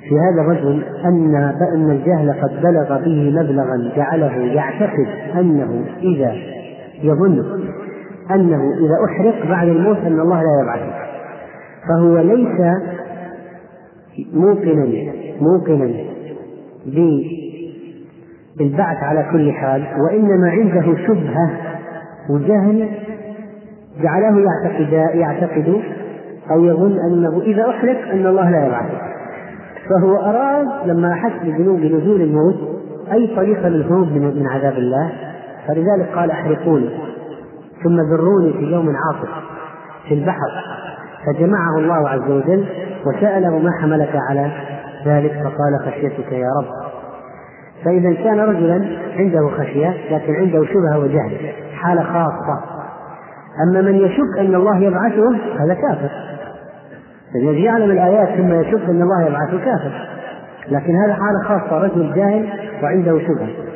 في 0.09 0.15
هذا 0.15 0.41
الرجل 0.41 0.83
أن 1.05 1.35
أن 1.75 1.91
الجهل 1.91 2.41
قد 2.41 2.61
بلغ 2.61 2.97
به 2.97 3.31
مبلغا 3.31 3.91
جعله 3.95 4.37
يعتقد 4.37 5.07
أنه 5.35 5.85
إذا 5.99 6.33
يظن 7.03 7.66
أنه 8.31 8.73
إذا 8.73 9.05
أحرق 9.05 9.49
بعد 9.49 9.67
الموت 9.67 9.97
أن 9.97 10.19
الله 10.19 10.41
لا 10.41 10.61
يبعثه 10.63 10.93
فهو 11.87 12.17
ليس 12.17 12.61
موقنا 14.33 15.13
موقنا 15.41 15.93
بالبعث 18.57 19.03
على 19.03 19.25
كل 19.31 19.51
حال 19.51 19.83
وإنما 20.05 20.49
عنده 20.49 20.97
شبهة 21.07 21.51
وجهل 22.29 22.89
جعله 24.01 24.39
يعتقد 24.39 24.93
يعتقد 25.15 25.81
أو 26.51 26.65
يظن 26.65 26.99
أنه 26.99 27.41
إذا 27.41 27.69
أحرق 27.69 28.11
أن 28.11 28.25
الله 28.25 28.49
لا 28.49 28.67
يبعثه 28.67 29.07
فهو 29.89 30.15
أراد 30.15 30.67
لما 30.85 31.13
أحس 31.13 31.31
بنزول 31.43 32.21
الموت 32.21 32.55
أي 33.11 33.35
طريقة 33.35 33.69
للهروب 33.69 34.07
من 34.11 34.47
عذاب 34.47 34.73
الله. 34.73 35.11
فلذلك 35.67 36.09
قال 36.15 36.31
أحرقوني. 36.31 36.89
ثم 37.83 38.01
ذروني 38.01 38.53
في 38.53 38.63
يوم 38.71 38.89
عاصف 38.89 39.29
في 40.07 40.13
البحر. 40.13 40.51
فجمعه 41.25 41.77
الله 41.77 42.09
عز 42.09 42.31
وجل 42.31 42.65
وسأله 43.05 43.59
ما 43.59 43.71
حملك 43.81 44.15
على 44.29 44.51
ذلك 45.05 45.31
فقال 45.31 45.79
خشيتك 45.85 46.31
يا 46.31 46.49
رب. 46.61 46.87
فإذا 47.85 48.13
كان 48.13 48.39
رجلا 48.39 48.87
عنده 49.17 49.49
خشية 49.49 49.93
لكن 50.11 50.35
عنده 50.35 50.65
شبهة 50.65 50.99
وجهل 50.99 51.53
حالة 51.73 52.03
خاصة. 52.03 52.63
أما 53.67 53.81
من 53.81 53.95
يشك 53.95 54.39
أن 54.39 54.55
الله 54.55 54.77
يبعثه 54.77 55.35
هذا 55.59 55.73
كافر. 55.73 56.09
الذي 57.35 57.63
يعلم 57.63 57.91
الآيات 57.91 58.37
ثم 58.37 58.53
يشك 58.53 58.89
أن 58.89 59.01
الله 59.01 59.27
يبعثه 59.27 59.57
كافر. 59.65 60.07
لكن 60.71 60.95
هذا 60.95 61.13
حالة 61.13 61.43
خاصة 61.43 61.77
رجل 61.77 62.13
جاهل 62.13 62.49
وعنده 62.83 63.19
شبهة. 63.19 63.66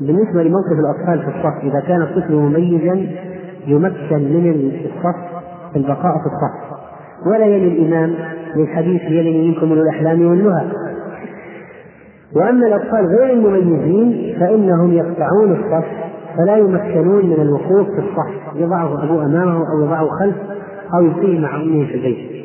بالنسبة 0.00 0.42
لموقف 0.42 0.72
الأطفال 0.72 1.22
في 1.22 1.38
الصف 1.38 1.64
إذا 1.64 1.80
كان 1.80 2.02
الطفل 2.02 2.34
مميزا 2.34 3.06
يمكن 3.66 4.18
من 4.18 4.72
الصف 4.84 5.16
البقاء 5.76 6.12
في 6.12 6.26
الصف. 6.26 6.80
ولا 7.26 7.46
يلي 7.46 7.68
الإمام 7.68 8.14
للحديث 8.56 9.02
يلي 9.02 9.48
منكم 9.48 9.72
من 9.72 9.78
الأحلام 9.78 10.22
والنهى 10.26 10.66
وأما 12.36 12.66
الأطفال 12.66 13.06
غير 13.06 13.32
المميزين 13.32 14.36
فإنهم 14.40 14.92
يقطعون 14.92 15.52
الصف 15.52 15.86
فلا 16.36 16.56
يمكنون 16.56 17.26
من 17.26 17.40
الوقوف 17.40 17.86
في 17.86 17.98
الصف. 17.98 18.56
يضعه 18.56 19.04
أبوه 19.04 19.24
أمامه 19.24 19.64
أو 19.72 19.84
يضعه 19.84 20.08
خلف 20.20 20.36
أو 20.94 21.02
يقيم 21.02 21.42
مع 21.42 21.56
أمه 21.56 21.86
في 21.86 21.94
البيت. 21.94 22.39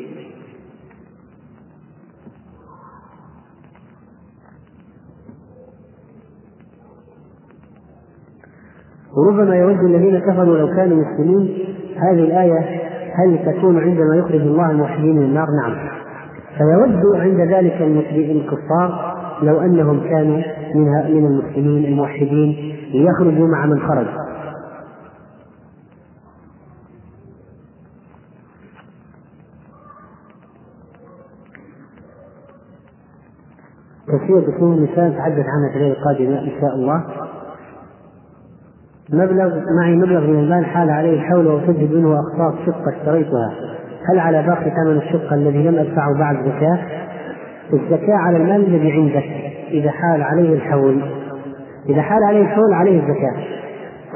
وربما 9.16 9.56
يود 9.56 9.84
الذين 9.84 10.18
كفروا 10.18 10.58
لو 10.58 10.66
كانوا 10.66 11.04
مسلمين 11.04 11.58
هذه 11.96 12.24
الآية 12.24 12.80
هل 13.14 13.38
تكون 13.46 13.78
عندما 13.78 14.16
يخرج 14.16 14.40
الله 14.40 14.70
الموحدين 14.70 15.16
من 15.16 15.22
النار؟ 15.22 15.46
نعم. 15.62 15.76
فيود 16.58 17.16
عند 17.16 17.40
ذلك 17.40 17.82
الكفار 18.12 19.16
لو 19.42 19.60
أنهم 19.60 20.00
كانوا 20.00 20.42
من 20.74 20.84
من 21.14 21.26
المسلمين 21.26 21.84
الموحدين 21.84 22.74
ليخرجوا 22.92 23.48
مع 23.48 23.66
من 23.66 23.80
خرج. 23.80 24.06
تفسير 34.06 34.40
دخول 34.40 34.78
النساء 34.78 35.08
نتحدث 35.08 35.44
عنها 35.46 35.70
في 35.72 35.76
الليلة 35.76 35.96
القادمه 35.98 36.40
إن 36.40 36.60
شاء 36.60 36.74
الله. 36.74 37.04
مبلغ 39.12 39.60
معي 39.80 39.96
مبلغ 39.96 40.26
من 40.26 40.38
المال 40.38 40.66
حال 40.66 40.90
عليه 40.90 41.14
الحول 41.14 41.46
وأسدد 41.46 41.92
منه 41.92 42.18
أقساط 42.18 42.54
شقة 42.66 42.96
اشتريتها. 42.96 43.52
هل 44.10 44.18
على 44.18 44.42
باقي 44.42 44.70
ثمن 44.70 44.96
الشقة 44.96 45.34
الذي 45.34 45.62
لم 45.62 45.78
أدفعه 45.78 46.18
بعد 46.18 46.36
زكاة؟ 46.36 46.78
الزكاة 47.72 48.16
على 48.16 48.36
المال 48.36 48.66
الذي 48.66 48.92
عندك 48.92 49.24
إذا 49.70 49.90
حال 49.90 50.22
عليه 50.22 50.54
الحول. 50.54 51.02
إذا 51.88 52.02
حال 52.02 52.24
عليه 52.24 52.40
الحول 52.40 52.72
عليه 52.72 53.00
الزكاة. 53.00 53.34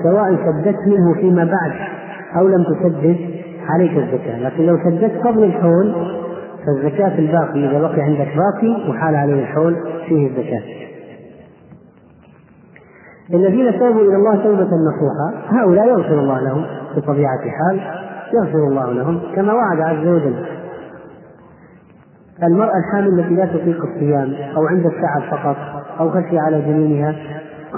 سواء 0.02 0.36
سددت 0.36 0.78
منه 0.86 1.14
فيما 1.20 1.44
بعد 1.44 1.72
أو 2.36 2.48
لم 2.48 2.64
تسدد 2.64 3.16
عليك 3.68 3.92
الزكاة. 3.92 4.38
لكن 4.38 4.66
لو 4.66 4.78
سددت 4.84 5.26
قبل 5.26 5.44
الحول 5.44 5.94
فالزكاة 6.66 7.08
في 7.08 7.18
الباقي 7.18 7.68
إذا 7.68 7.80
بقي 7.80 8.00
عندك 8.00 8.28
باقي 8.36 8.90
وحال 8.90 9.14
عليه 9.14 9.42
الحول 9.42 9.76
فيه 10.08 10.26
الزكاة. 10.26 10.62
الذين 13.34 13.72
تابوا 13.78 14.02
إلى 14.02 14.16
الله 14.16 14.36
توبة 14.36 14.68
نصوحا 14.76 15.32
هؤلاء 15.48 15.88
يغفر 15.88 16.20
الله 16.20 16.40
لهم 16.40 16.64
بطبيعة 16.96 17.40
حال 17.40 17.80
يغفر 18.34 18.58
الله 18.58 18.92
لهم 18.92 19.20
كما 19.34 19.52
وعد 19.52 19.80
عز 19.80 20.06
وجل. 20.06 20.46
المرأة 22.42 22.72
الحامل 22.78 23.20
التي 23.20 23.34
لا 23.34 23.46
تطيق 23.46 23.84
الصيام 23.84 24.34
أو 24.56 24.66
عند 24.66 24.86
التعب 24.86 25.22
فقط 25.30 25.56
أو 26.00 26.10
خشي 26.10 26.38
على 26.38 26.60
جنينها 26.60 27.14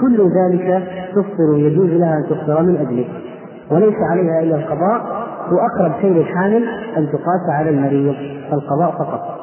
كل 0.01 0.29
ذلك 0.29 0.83
تفطر 1.15 1.57
يجوز 1.57 1.89
لها 1.89 2.17
أن 2.17 2.23
تفطر 2.23 2.61
من 2.61 2.75
أجله 2.75 3.05
وليس 3.71 3.95
عليها 4.11 4.39
إلا 4.39 4.55
القضاء 4.55 5.25
وأقرب 5.51 6.01
شيء 6.01 6.11
للحامل 6.11 6.67
أن 6.97 7.07
تقاس 7.07 7.49
على 7.49 7.69
المريض 7.69 8.15
القضاء 8.53 8.91
فقط. 8.91 9.42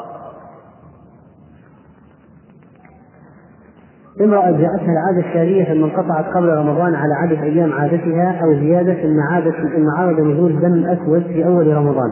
امرأة 4.21 4.51
جاءتها 4.51 4.93
العادة 4.93 5.19
الشهرية 5.19 5.65
ثم 5.65 5.85
انقطعت 5.85 6.25
قبل 6.25 6.49
رمضان 6.49 6.95
على 6.95 7.15
عدد 7.15 7.43
أيام 7.43 7.73
عادتها 7.73 8.41
أو 8.45 8.55
زيادة 8.55 8.95
ثم 8.95 9.21
عادت 9.31 9.55
ثم 9.55 9.91
عارض 9.99 10.21
نزول 10.21 10.61
دم 10.61 10.87
أسود 10.87 11.23
في 11.23 11.47
أول 11.47 11.77
رمضان. 11.77 12.11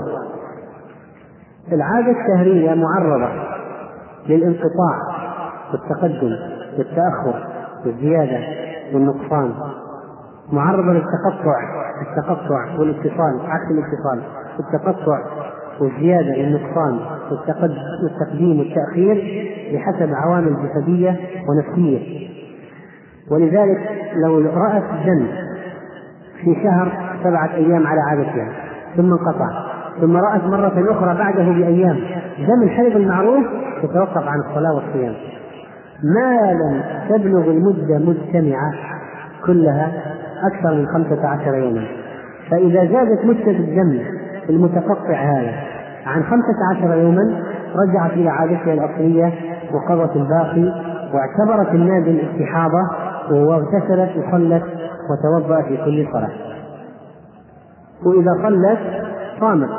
العادة 1.73 2.11
الشهرية 2.11 2.75
معرضة 2.75 3.29
للانقطاع 4.29 4.97
والتقدم 5.73 6.37
والتأخر 6.79 7.47
والزيادة 7.87 8.39
والنقصان 8.95 9.53
معرضة 10.53 10.93
للتقطع 10.93 11.59
التقطع 12.03 12.79
والاتصال 12.79 13.41
عكس 13.47 13.71
الاتصال. 13.71 14.23
التقطع 14.61 15.19
والزيادة 15.81 16.31
والنقصان 16.31 16.99
والتقديم 18.03 18.59
والتأخير 18.59 19.48
بحسب 19.73 20.11
عوامل 20.15 20.57
جسدية 20.65 21.17
ونفسية. 21.49 22.29
ولذلك 23.31 23.79
لو 24.25 24.39
رأت 24.39 24.83
الدم 24.93 25.27
في 26.45 26.55
شهر 26.63 26.93
سبعة 27.25 27.55
أيام 27.55 27.87
على 27.87 28.01
عادتها 28.01 28.49
ثم 28.97 29.13
انقطع 29.13 29.49
ثم 30.01 30.17
رأت 30.17 30.45
مرة 30.45 30.93
أخرى 30.93 31.15
بعده 31.19 31.45
بأيام 31.45 31.97
دم 32.39 32.63
الحيض 32.63 32.97
المعروف 32.97 33.47
تتوقف 33.83 34.29
عن 34.29 34.41
الصلاة 34.41 34.75
والصيام. 34.75 35.15
ما 36.03 36.53
لم 36.53 36.83
تبلغ 37.09 37.51
المدة 37.51 37.99
مجتمعة 37.99 38.73
كلها 39.47 39.93
أكثر 40.53 40.75
من 40.75 40.87
خمسة 40.87 41.29
عشر 41.29 41.55
يوما. 41.55 41.85
فإذا 42.51 42.85
زادت 42.85 43.25
مدة 43.25 43.51
الدم 43.51 43.99
المتقطع 44.51 45.15
هذا 45.15 45.53
عن 46.07 46.23
خمسة 46.23 46.57
عشر 46.73 46.99
يوما 46.99 47.43
رجعت 47.77 48.11
إلى 48.11 48.29
عادتها 48.29 48.75
الأصلية 48.75 49.33
وقضت 49.75 50.17
الباقي 50.17 50.89
واعتبرت 51.15 51.75
النازل 51.75 52.21
استحاضة 52.21 52.83
واغتسلت 53.31 54.17
وصلت 54.17 54.65
وتوضأت 55.11 55.65
في 55.65 55.77
كل 55.77 56.09
صلاة. 56.13 56.31
وإذا 58.05 58.33
صلت 58.43 58.79
صامت. 59.41 59.71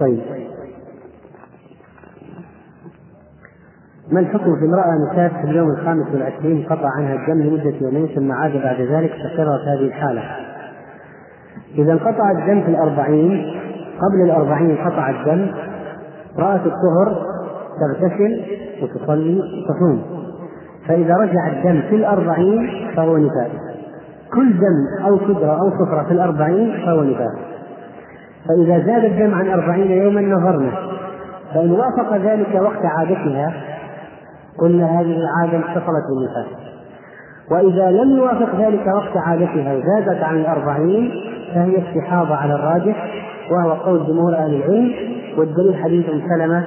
طيب. 0.00 0.43
ما 4.14 4.20
الحكم 4.20 4.56
في 4.56 4.64
امرأة 4.64 5.12
نسات 5.12 5.30
في 5.30 5.50
اليوم 5.50 5.70
الخامس 5.70 6.06
والعشرين 6.12 6.66
قطع 6.70 6.88
عنها 6.98 7.14
الدم 7.14 7.42
لمدة 7.42 7.74
يومين 7.80 8.06
ثم 8.14 8.32
عاد 8.32 8.52
بعد 8.52 8.80
ذلك 8.80 9.10
فكررت 9.10 9.60
هذه 9.68 9.86
الحالة؟ 9.86 10.22
إذا 11.78 11.92
انقطع 11.92 12.30
الدم 12.30 12.62
في 12.62 12.68
الأربعين 12.68 13.60
قبل 14.00 14.22
الأربعين 14.24 14.70
انقطع 14.70 15.10
الدم 15.10 15.50
رأت 16.38 16.60
الطهر 16.60 17.26
تغتسل 17.80 18.40
وتصلي 18.82 19.38
وتصوم. 19.38 20.02
فإذا 20.88 21.14
رجع 21.14 21.48
الدم 21.48 21.82
في 21.88 21.96
الأربعين 21.96 22.90
فهو 22.96 23.16
نفاس. 23.16 23.50
كل 24.34 24.52
دم 24.52 25.06
أو 25.06 25.18
كدرة 25.18 25.60
أو 25.60 25.70
صفرة 25.70 26.02
في 26.02 26.12
الأربعين 26.12 26.86
فهو 26.86 27.02
نفاس. 27.02 27.32
فإذا 28.48 28.86
زاد 28.86 29.04
الدم 29.04 29.34
عن 29.34 29.48
أربعين 29.48 29.90
يوما 29.90 30.20
نظرنا. 30.20 30.70
فإن 31.54 31.70
وافق 31.70 32.16
ذلك 32.16 32.54
وقت 32.54 32.84
عادتها 32.84 33.73
قلنا 34.58 35.00
هذه 35.00 35.16
العادة 35.16 35.58
اتصلت 35.58 36.04
بالنفاس 36.08 36.46
وإذا 37.50 37.90
لم 37.90 38.16
يوافق 38.16 38.60
ذلك 38.60 38.86
وقت 38.86 39.16
عادتها 39.16 39.74
وزادت 39.74 40.22
عن 40.22 40.36
الأربعين 40.36 41.10
فهي 41.54 41.78
استحاضة 41.78 42.34
على 42.34 42.54
الراجح 42.54 43.24
وهو 43.50 43.72
قول 43.72 44.06
جمهور 44.06 44.34
أهل 44.34 44.54
العلم 44.54 44.92
والدليل 45.38 45.76
حديث 45.76 46.06
سلمة 46.06 46.64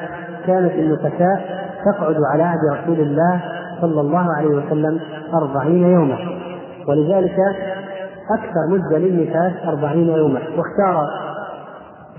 كانت 0.47 0.71
النفساء 0.71 1.67
تقعد 1.85 2.15
على 2.33 2.43
عهد 2.43 2.59
رسول 2.73 2.99
الله 2.99 3.41
صلى 3.81 4.01
الله 4.01 4.33
عليه 4.37 4.49
وسلم 4.49 4.99
أربعين 5.33 5.83
يوما. 5.83 6.17
ولذلك 6.87 7.35
أكثر 8.31 8.67
مدة 8.69 8.97
للنفاس 8.97 9.53
أربعين 9.67 10.09
يوما. 10.09 10.39
واختار 10.39 11.05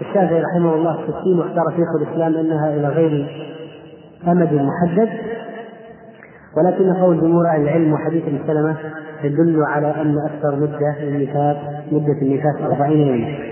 الشافعي 0.00 0.42
رحمه 0.42 0.74
الله 0.74 0.98
الستين 1.08 1.38
واختار 1.38 1.64
شيخ 1.76 1.88
الإسلام 2.02 2.34
أنها 2.34 2.70
إلى 2.70 2.88
غير 2.88 3.26
أمد 4.28 4.52
محدد. 4.52 5.08
ولكن 6.56 6.92
قول 6.92 7.20
جمهور 7.20 7.46
أهل 7.48 7.62
العلم 7.62 7.92
وحديث 7.92 8.24
ابن 8.24 8.38
سلمة 8.46 8.76
يدل 9.24 9.62
على 9.64 9.86
أن 9.86 10.18
أكثر 10.18 10.56
مدة 10.56 10.96
النفاس 11.02 11.56
مدة 11.92 12.22
النفاس 12.22 12.56
أربعين 12.62 13.00
يوما. 13.00 13.47